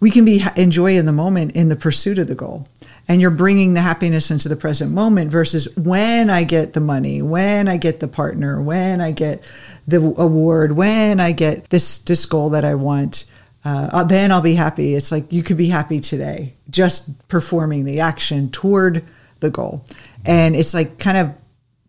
we 0.00 0.10
can 0.10 0.24
be 0.24 0.42
enjoy 0.56 0.96
in 0.96 1.06
the 1.06 1.12
moment 1.12 1.52
in 1.52 1.68
the 1.68 1.76
pursuit 1.76 2.18
of 2.18 2.26
the 2.26 2.34
goal. 2.34 2.66
And 3.06 3.20
you're 3.20 3.30
bringing 3.30 3.74
the 3.74 3.82
happiness 3.82 4.30
into 4.30 4.48
the 4.48 4.56
present 4.56 4.90
moment 4.90 5.30
versus 5.30 5.68
when 5.76 6.30
i 6.30 6.42
get 6.42 6.72
the 6.72 6.80
money 6.80 7.22
when 7.22 7.68
i 7.68 7.76
get 7.76 8.00
the 8.00 8.08
partner 8.08 8.60
when 8.60 9.00
i 9.00 9.12
get 9.12 9.44
the 9.86 10.00
award 10.16 10.72
when 10.72 11.20
i 11.20 11.32
get 11.32 11.70
this 11.70 11.98
this 11.98 12.24
goal 12.26 12.50
that 12.50 12.64
i 12.64 12.74
want 12.74 13.24
uh, 13.64 13.90
uh, 13.92 14.04
then 14.04 14.32
I'll 14.32 14.40
be 14.40 14.54
happy. 14.54 14.94
It's 14.94 15.12
like 15.12 15.30
you 15.32 15.42
could 15.42 15.56
be 15.56 15.68
happy 15.68 16.00
today, 16.00 16.54
just 16.70 17.28
performing 17.28 17.84
the 17.84 18.00
action 18.00 18.50
toward 18.50 19.04
the 19.40 19.50
goal. 19.50 19.84
And 20.24 20.56
it's 20.56 20.72
like 20.72 20.98
kind 20.98 21.18
of 21.18 21.34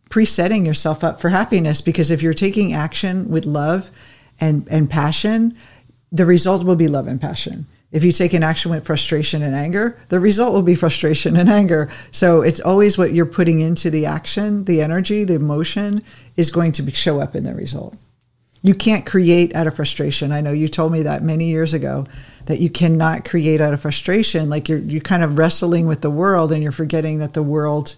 presetting 0.09 0.65
yourself 0.65 1.03
up 1.03 1.21
for 1.21 1.29
happiness 1.29 1.81
because 1.81 2.11
if 2.11 2.21
you're 2.21 2.33
taking 2.33 2.73
action 2.73 3.29
with 3.29 3.45
love 3.45 3.89
and, 4.41 4.67
and 4.69 4.89
passion, 4.89 5.57
the 6.11 6.25
result 6.25 6.65
will 6.65 6.75
be 6.75 6.89
love 6.89 7.07
and 7.07 7.21
passion. 7.21 7.65
If 7.91 8.05
you 8.05 8.11
take 8.11 8.33
an 8.33 8.43
action 8.43 8.71
with 8.71 8.85
frustration 8.85 9.41
and 9.41 9.53
anger, 9.53 9.97
the 10.09 10.19
result 10.19 10.53
will 10.53 10.61
be 10.61 10.75
frustration 10.75 11.35
and 11.35 11.49
anger. 11.49 11.89
So 12.11 12.41
it's 12.41 12.59
always 12.59 12.97
what 12.97 13.13
you're 13.13 13.25
putting 13.25 13.59
into 13.59 13.89
the 13.89 14.05
action, 14.05 14.63
the 14.65 14.81
energy, 14.81 15.23
the 15.23 15.35
emotion 15.35 16.01
is 16.37 16.51
going 16.51 16.71
to 16.73 16.83
be, 16.83 16.91
show 16.93 17.19
up 17.19 17.35
in 17.35 17.43
the 17.43 17.53
result. 17.53 17.95
You 18.63 18.75
can't 18.75 19.05
create 19.05 19.55
out 19.55 19.67
of 19.67 19.75
frustration. 19.75 20.31
I 20.31 20.41
know 20.41 20.51
you 20.51 20.67
told 20.67 20.91
me 20.91 21.03
that 21.03 21.23
many 21.23 21.45
years 21.45 21.73
ago 21.73 22.05
that 22.45 22.59
you 22.59 22.69
cannot 22.69 23.25
create 23.25 23.61
out 23.61 23.73
of 23.73 23.81
frustration. 23.81 24.49
Like 24.49 24.69
you're 24.69 24.79
you 24.79 25.01
kind 25.01 25.23
of 25.23 25.37
wrestling 25.37 25.87
with 25.87 26.01
the 26.01 26.09
world 26.09 26.51
and 26.51 26.61
you're 26.61 26.71
forgetting 26.71 27.19
that 27.19 27.33
the 27.33 27.43
world 27.43 27.95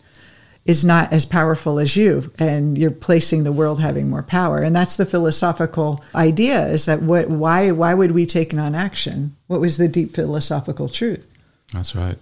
is 0.65 0.85
not 0.85 1.11
as 1.11 1.25
powerful 1.25 1.77
as 1.77 1.97
you 1.97 2.31
and 2.39 2.77
you're 2.77 2.89
placing 2.89 3.43
the 3.43 3.51
world 3.51 3.81
having 3.81 4.09
more 4.09 4.23
power. 4.23 4.59
And 4.59 4.73
that's 4.73 4.95
the 4.95 5.05
philosophical 5.05 6.03
idea 6.15 6.67
is 6.67 6.85
that 6.85 7.01
what 7.01 7.29
why 7.29 7.71
why 7.71 7.93
would 7.93 8.11
we 8.11 8.25
take 8.25 8.53
non-action? 8.53 9.35
What 9.47 9.59
was 9.59 9.77
the 9.77 9.89
deep 9.89 10.15
philosophical 10.15 10.87
truth? 10.87 11.25
That's 11.73 11.95
right. 11.95 12.17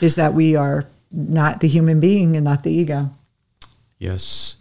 Is 0.00 0.16
that 0.16 0.34
we 0.34 0.56
are 0.56 0.86
not 1.10 1.60
the 1.60 1.68
human 1.68 2.00
being 2.00 2.36
and 2.36 2.44
not 2.44 2.62
the 2.62 2.72
ego. 2.72 3.10
Yes. 3.98 4.56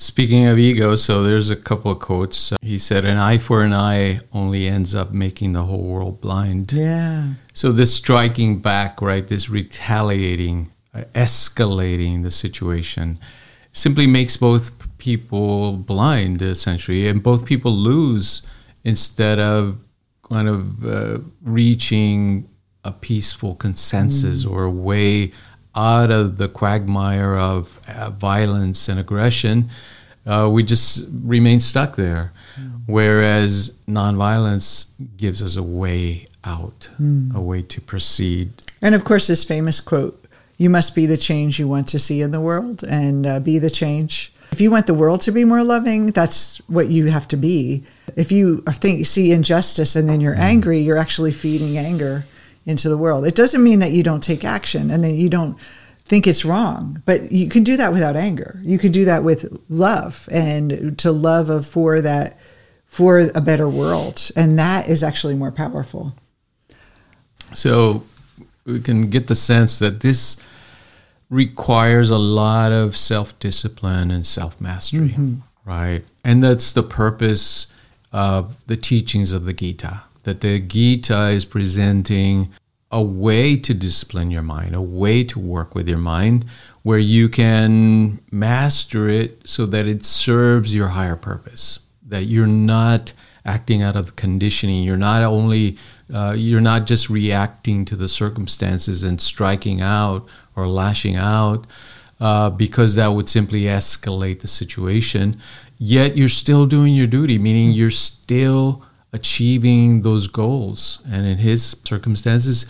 Speaking 0.00 0.46
of 0.46 0.58
ego, 0.58 0.96
so 0.96 1.22
there's 1.22 1.50
a 1.50 1.56
couple 1.56 1.90
of 1.90 1.98
quotes. 1.98 2.54
He 2.62 2.78
said, 2.78 3.04
An 3.04 3.18
eye 3.18 3.36
for 3.36 3.62
an 3.62 3.74
eye 3.74 4.20
only 4.32 4.66
ends 4.66 4.94
up 4.94 5.12
making 5.12 5.52
the 5.52 5.64
whole 5.64 5.82
world 5.82 6.22
blind. 6.22 6.72
Yeah. 6.72 7.34
So 7.52 7.70
this 7.70 7.94
striking 7.94 8.60
back, 8.60 9.02
right, 9.02 9.26
this 9.26 9.50
retaliating, 9.50 10.72
uh, 10.94 11.02
escalating 11.14 12.22
the 12.22 12.30
situation 12.30 13.18
simply 13.74 14.06
makes 14.06 14.38
both 14.38 14.72
people 14.96 15.76
blind, 15.76 16.40
essentially, 16.40 17.06
and 17.06 17.22
both 17.22 17.44
people 17.44 17.72
lose 17.72 18.40
instead 18.84 19.38
of 19.38 19.80
kind 20.22 20.48
of 20.48 20.82
uh, 20.82 21.18
reaching 21.42 22.48
a 22.84 22.92
peaceful 22.92 23.54
consensus 23.54 24.46
mm. 24.46 24.50
or 24.50 24.64
a 24.64 24.70
way 24.70 25.30
out 25.74 26.10
of 26.10 26.36
the 26.36 26.48
quagmire 26.48 27.36
of 27.36 27.80
uh, 27.88 28.10
violence 28.10 28.88
and 28.88 28.98
aggression, 28.98 29.70
uh, 30.26 30.48
we 30.50 30.62
just 30.62 31.06
remain 31.10 31.60
stuck 31.60 31.96
there. 31.96 32.32
Mm. 32.58 32.80
Whereas 32.86 33.72
nonviolence 33.88 34.86
gives 35.16 35.42
us 35.42 35.56
a 35.56 35.62
way 35.62 36.26
out, 36.44 36.88
mm. 37.00 37.34
a 37.34 37.40
way 37.40 37.62
to 37.62 37.80
proceed. 37.80 38.52
And 38.82 38.94
of 38.94 39.04
course, 39.04 39.26
this 39.26 39.44
famous 39.44 39.80
quote 39.80 40.16
you 40.56 40.68
must 40.68 40.94
be 40.94 41.06
the 41.06 41.16
change 41.16 41.58
you 41.58 41.66
want 41.66 41.88
to 41.88 41.98
see 41.98 42.20
in 42.20 42.32
the 42.32 42.40
world 42.40 42.84
and 42.84 43.26
uh, 43.26 43.40
be 43.40 43.58
the 43.58 43.70
change. 43.70 44.30
If 44.52 44.60
you 44.60 44.70
want 44.70 44.86
the 44.86 44.92
world 44.92 45.22
to 45.22 45.32
be 45.32 45.42
more 45.42 45.64
loving, 45.64 46.08
that's 46.08 46.58
what 46.68 46.88
you 46.88 47.06
have 47.06 47.26
to 47.28 47.36
be. 47.38 47.82
If 48.14 48.30
you 48.30 48.62
think 48.68 49.06
see 49.06 49.32
injustice 49.32 49.96
and 49.96 50.06
then 50.06 50.20
you're 50.20 50.34
mm. 50.34 50.40
angry, 50.40 50.80
you're 50.80 50.98
actually 50.98 51.32
feeding 51.32 51.78
anger 51.78 52.26
into 52.66 52.88
the 52.88 52.96
world. 52.96 53.26
It 53.26 53.34
doesn't 53.34 53.62
mean 53.62 53.78
that 53.80 53.92
you 53.92 54.02
don't 54.02 54.22
take 54.22 54.44
action 54.44 54.90
and 54.90 55.02
that 55.04 55.12
you 55.12 55.28
don't 55.28 55.56
think 56.04 56.26
it's 56.26 56.44
wrong, 56.44 57.02
but 57.06 57.30
you 57.30 57.48
can 57.48 57.62
do 57.62 57.76
that 57.76 57.92
without 57.92 58.16
anger. 58.16 58.60
You 58.62 58.78
can 58.78 58.92
do 58.92 59.04
that 59.04 59.22
with 59.22 59.46
love 59.68 60.28
and 60.30 60.98
to 60.98 61.12
love 61.12 61.48
of 61.48 61.66
for 61.66 62.00
that 62.00 62.38
for 62.86 63.30
a 63.34 63.40
better 63.40 63.68
world, 63.68 64.30
and 64.34 64.58
that 64.58 64.88
is 64.88 65.04
actually 65.04 65.36
more 65.36 65.52
powerful. 65.52 66.12
So 67.54 68.02
we 68.64 68.80
can 68.80 69.08
get 69.08 69.28
the 69.28 69.36
sense 69.36 69.78
that 69.78 70.00
this 70.00 70.36
requires 71.28 72.10
a 72.10 72.18
lot 72.18 72.72
of 72.72 72.96
self 72.96 73.38
discipline 73.38 74.10
and 74.10 74.26
self 74.26 74.60
mastery, 74.60 75.10
mm-hmm. 75.10 75.34
right? 75.64 76.02
And 76.24 76.42
that's 76.42 76.72
the 76.72 76.82
purpose 76.82 77.68
of 78.12 78.56
the 78.66 78.76
teachings 78.76 79.30
of 79.30 79.44
the 79.44 79.52
Gita 79.52 80.02
that 80.30 80.42
the 80.42 80.60
Gita 80.60 81.30
is 81.30 81.44
presenting 81.44 82.52
a 82.92 83.02
way 83.02 83.56
to 83.56 83.74
discipline 83.74 84.30
your 84.30 84.42
mind, 84.42 84.76
a 84.76 84.80
way 84.80 85.24
to 85.24 85.40
work 85.40 85.74
with 85.74 85.88
your 85.88 85.98
mind 85.98 86.46
where 86.84 87.00
you 87.00 87.28
can 87.28 88.20
master 88.30 89.08
it 89.08 89.40
so 89.44 89.66
that 89.66 89.88
it 89.88 90.04
serves 90.04 90.72
your 90.72 90.86
higher 90.88 91.16
purpose, 91.16 91.80
that 92.06 92.26
you're 92.26 92.46
not 92.46 93.12
acting 93.44 93.82
out 93.82 93.96
of 93.96 94.14
conditioning. 94.14 94.84
You're 94.84 94.96
not 94.96 95.24
only 95.24 95.76
uh, 96.14 96.34
you're 96.38 96.60
not 96.60 96.86
just 96.86 97.10
reacting 97.10 97.84
to 97.86 97.96
the 97.96 98.08
circumstances 98.08 99.02
and 99.02 99.20
striking 99.20 99.80
out 99.80 100.28
or 100.54 100.68
lashing 100.68 101.16
out 101.16 101.66
uh, 102.20 102.50
because 102.50 102.94
that 102.94 103.08
would 103.08 103.28
simply 103.28 103.62
escalate 103.62 104.40
the 104.40 104.48
situation. 104.48 105.40
Yet 105.76 106.16
you're 106.16 106.28
still 106.28 106.66
doing 106.66 106.94
your 106.94 107.08
duty, 107.08 107.36
meaning 107.36 107.72
you're 107.72 107.90
still 107.90 108.84
achieving 109.12 110.02
those 110.02 110.26
goals. 110.26 111.00
And 111.10 111.26
in 111.26 111.38
his 111.38 111.76
circumstances, 111.84 112.66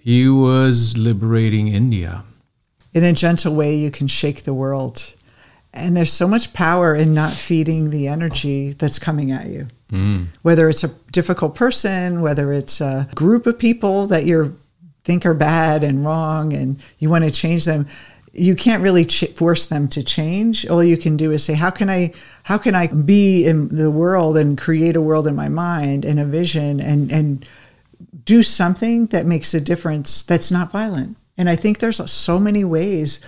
he 0.00 0.28
was 0.28 0.96
liberating 0.96 1.68
India. 1.68 2.24
In 2.92 3.04
a 3.04 3.12
gentle 3.12 3.54
way, 3.54 3.76
you 3.76 3.90
can 3.90 4.06
shake 4.06 4.44
the 4.44 4.54
world. 4.54 5.12
And 5.72 5.96
there's 5.96 6.12
so 6.12 6.26
much 6.26 6.54
power 6.54 6.94
in 6.94 7.12
not 7.12 7.32
feeding 7.32 7.90
the 7.90 8.08
energy 8.08 8.72
that's 8.72 8.98
coming 8.98 9.30
at 9.30 9.48
you. 9.48 9.68
Mm. 9.92 10.28
Whether 10.42 10.68
it's 10.68 10.82
a 10.82 10.88
difficult 11.12 11.54
person, 11.54 12.22
whether 12.22 12.52
it's 12.52 12.80
a 12.80 13.08
group 13.14 13.46
of 13.46 13.58
people 13.58 14.06
that 14.06 14.24
you 14.24 14.58
think 15.04 15.26
are 15.26 15.34
bad 15.34 15.84
and 15.84 16.04
wrong 16.04 16.52
and 16.52 16.82
you 16.98 17.10
want 17.10 17.24
to 17.24 17.30
change 17.30 17.64
them, 17.66 17.86
you 18.32 18.54
can't 18.54 18.82
really 18.82 19.04
ch- 19.04 19.30
force 19.34 19.66
them 19.66 19.88
to 19.88 20.02
change. 20.02 20.66
All 20.66 20.82
you 20.82 20.96
can 20.96 21.16
do 21.16 21.30
is 21.30 21.44
say, 21.44 21.54
"How 21.54 21.70
can 21.70 21.88
I? 21.88 22.12
How 22.44 22.58
can 22.58 22.74
I 22.74 22.86
be 22.88 23.44
in 23.44 23.68
the 23.68 23.90
world 23.90 24.36
and 24.36 24.58
create 24.58 24.96
a 24.96 25.00
world 25.00 25.26
in 25.26 25.34
my 25.34 25.48
mind 25.48 26.04
and 26.04 26.20
a 26.20 26.24
vision 26.24 26.80
and 26.80 27.10
and 27.10 27.46
do 28.24 28.42
something 28.42 29.06
that 29.06 29.26
makes 29.26 29.54
a 29.54 29.60
difference 29.60 30.22
that's 30.22 30.50
not 30.50 30.72
violent?" 30.72 31.16
And 31.38 31.48
I 31.48 31.56
think 31.56 31.78
there's 31.78 32.10
so 32.10 32.38
many 32.38 32.64
ways, 32.64 33.20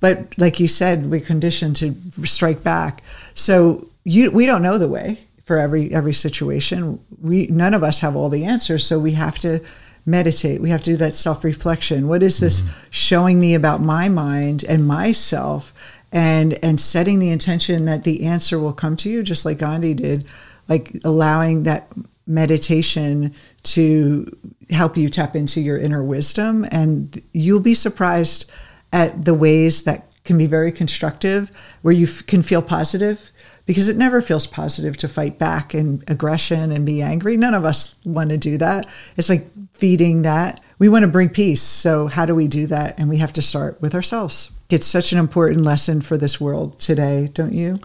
but 0.00 0.34
like 0.38 0.60
you 0.60 0.68
said, 0.68 1.10
we're 1.10 1.20
conditioned 1.20 1.76
to 1.76 1.94
strike 2.24 2.62
back. 2.62 3.02
So 3.34 3.88
you, 4.04 4.30
we 4.30 4.44
don't 4.44 4.62
know 4.62 4.78
the 4.78 4.88
way 4.88 5.18
for 5.44 5.58
every 5.58 5.92
every 5.92 6.12
situation. 6.12 7.00
We 7.20 7.46
none 7.46 7.74
of 7.74 7.82
us 7.82 8.00
have 8.00 8.16
all 8.16 8.28
the 8.28 8.44
answers, 8.44 8.84
so 8.84 8.98
we 8.98 9.12
have 9.12 9.38
to 9.40 9.60
meditate. 10.06 10.60
We 10.60 10.70
have 10.70 10.82
to 10.82 10.90
do 10.90 10.96
that 10.98 11.14
self 11.14 11.44
reflection. 11.44 12.08
What 12.08 12.22
is 12.22 12.40
this 12.40 12.62
mm-hmm. 12.62 12.72
showing 12.90 13.40
me 13.40 13.54
about 13.54 13.80
my 13.80 14.08
mind 14.08 14.64
and 14.64 14.86
myself? 14.86 15.72
And 16.12 16.54
and 16.62 16.80
setting 16.80 17.18
the 17.18 17.30
intention 17.30 17.86
that 17.86 18.04
the 18.04 18.24
answer 18.24 18.58
will 18.58 18.72
come 18.72 18.94
to 18.98 19.10
you, 19.10 19.24
just 19.24 19.44
like 19.44 19.58
Gandhi 19.58 19.94
did, 19.94 20.26
like 20.68 20.96
allowing 21.02 21.64
that 21.64 21.92
meditation 22.26 23.34
to 23.64 24.30
help 24.70 24.96
you 24.96 25.08
tap 25.08 25.34
into 25.34 25.60
your 25.60 25.76
inner 25.76 26.04
wisdom, 26.04 26.64
and 26.70 27.20
you'll 27.32 27.58
be 27.58 27.74
surprised 27.74 28.48
at 28.92 29.24
the 29.24 29.34
ways 29.34 29.82
that 29.82 30.06
can 30.24 30.38
be 30.38 30.46
very 30.46 30.70
constructive, 30.70 31.50
where 31.82 31.92
you 31.92 32.06
f- 32.06 32.24
can 32.26 32.42
feel 32.42 32.62
positive 32.62 33.32
because 33.66 33.88
it 33.88 33.96
never 33.96 34.20
feels 34.20 34.46
positive 34.46 34.96
to 34.98 35.08
fight 35.08 35.38
back 35.38 35.74
and 35.74 36.04
aggression 36.08 36.70
and 36.70 36.84
be 36.84 37.02
angry. 37.02 37.36
None 37.36 37.54
of 37.54 37.64
us 37.64 37.96
want 38.04 38.30
to 38.30 38.36
do 38.36 38.58
that. 38.58 38.86
It's 39.16 39.28
like 39.28 39.46
feeding 39.74 40.22
that. 40.22 40.62
We 40.78 40.88
want 40.88 41.02
to 41.02 41.08
bring 41.08 41.28
peace. 41.28 41.62
So, 41.62 42.06
how 42.06 42.24
do 42.24 42.34
we 42.34 42.48
do 42.48 42.66
that? 42.66 42.98
And 42.98 43.08
we 43.08 43.18
have 43.18 43.32
to 43.34 43.42
start 43.42 43.80
with 43.82 43.94
ourselves. 43.94 44.50
It's 44.70 44.86
such 44.86 45.12
an 45.12 45.18
important 45.18 45.60
lesson 45.60 46.00
for 46.00 46.16
this 46.16 46.40
world 46.40 46.80
today, 46.80 47.28
don't 47.32 47.52
you? 47.52 47.78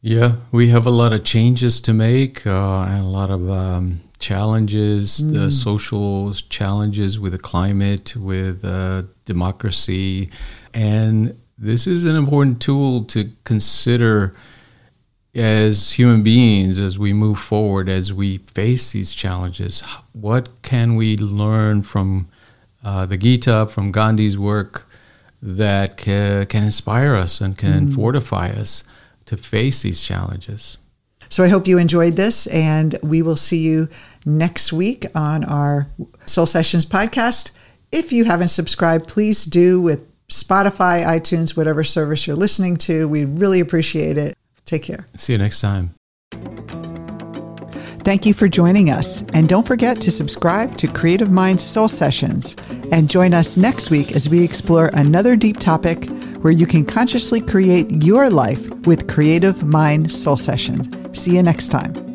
Yeah, 0.00 0.36
we 0.50 0.68
have 0.68 0.86
a 0.86 0.90
lot 0.90 1.12
of 1.12 1.24
changes 1.24 1.80
to 1.82 1.94
make 1.94 2.46
uh, 2.46 2.82
and 2.82 3.04
a 3.04 3.08
lot 3.08 3.30
of 3.30 3.50
um, 3.50 4.00
challenges, 4.18 5.20
mm. 5.20 5.32
the 5.32 5.50
social 5.50 6.32
challenges 6.34 7.18
with 7.18 7.32
the 7.32 7.38
climate, 7.38 8.14
with 8.16 8.64
uh, 8.64 9.04
democracy. 9.24 10.30
And 10.74 11.38
this 11.56 11.86
is 11.86 12.04
an 12.04 12.16
important 12.16 12.60
tool 12.60 13.04
to 13.04 13.30
consider 13.44 14.34
as 15.34 15.92
human 15.92 16.22
beings, 16.22 16.78
as 16.78 16.98
we 16.98 17.12
move 17.12 17.38
forward, 17.38 17.88
as 17.88 18.12
we 18.12 18.38
face 18.38 18.92
these 18.92 19.14
challenges, 19.14 19.82
what 20.12 20.62
can 20.62 20.94
we 20.94 21.16
learn 21.16 21.82
from 21.82 22.28
uh, 22.84 23.06
the 23.06 23.16
Gita, 23.16 23.66
from 23.66 23.90
Gandhi's 23.90 24.38
work 24.38 24.88
that 25.42 25.96
ca- 25.96 26.44
can 26.46 26.62
inspire 26.62 27.14
us 27.14 27.40
and 27.40 27.58
can 27.58 27.88
mm. 27.88 27.94
fortify 27.94 28.50
us 28.50 28.84
to 29.26 29.36
face 29.36 29.82
these 29.82 30.02
challenges? 30.02 30.78
So 31.28 31.42
I 31.42 31.48
hope 31.48 31.66
you 31.66 31.78
enjoyed 31.78 32.14
this, 32.14 32.46
and 32.46 32.96
we 33.02 33.20
will 33.20 33.36
see 33.36 33.58
you 33.58 33.88
next 34.24 34.72
week 34.72 35.06
on 35.16 35.42
our 35.44 35.88
Soul 36.26 36.46
Sessions 36.46 36.86
podcast. 36.86 37.50
If 37.90 38.12
you 38.12 38.24
haven't 38.24 38.48
subscribed, 38.48 39.08
please 39.08 39.44
do 39.44 39.80
with 39.80 40.06
Spotify, 40.28 41.04
iTunes, 41.04 41.56
whatever 41.56 41.82
service 41.82 42.26
you're 42.26 42.36
listening 42.36 42.76
to. 42.76 43.08
We 43.08 43.24
really 43.24 43.60
appreciate 43.60 44.16
it. 44.16 44.34
Take 44.64 44.82
care. 44.82 45.06
See 45.14 45.32
you 45.32 45.38
next 45.38 45.60
time. 45.60 45.94
Thank 48.04 48.26
you 48.26 48.34
for 48.34 48.48
joining 48.48 48.90
us. 48.90 49.22
And 49.32 49.48
don't 49.48 49.66
forget 49.66 49.98
to 50.02 50.10
subscribe 50.10 50.76
to 50.76 50.88
Creative 50.88 51.30
Minds 51.30 51.62
Soul 51.62 51.88
Sessions 51.88 52.54
and 52.92 53.08
join 53.08 53.32
us 53.32 53.56
next 53.56 53.90
week 53.90 54.12
as 54.12 54.28
we 54.28 54.44
explore 54.44 54.90
another 54.92 55.36
deep 55.36 55.58
topic 55.58 56.10
where 56.42 56.52
you 56.52 56.66
can 56.66 56.84
consciously 56.84 57.40
create 57.40 57.90
your 58.04 58.28
life 58.28 58.68
with 58.86 59.08
Creative 59.08 59.62
Mind 59.62 60.12
Soul 60.12 60.36
Sessions. 60.36 60.86
See 61.18 61.34
you 61.34 61.42
next 61.42 61.68
time. 61.68 62.13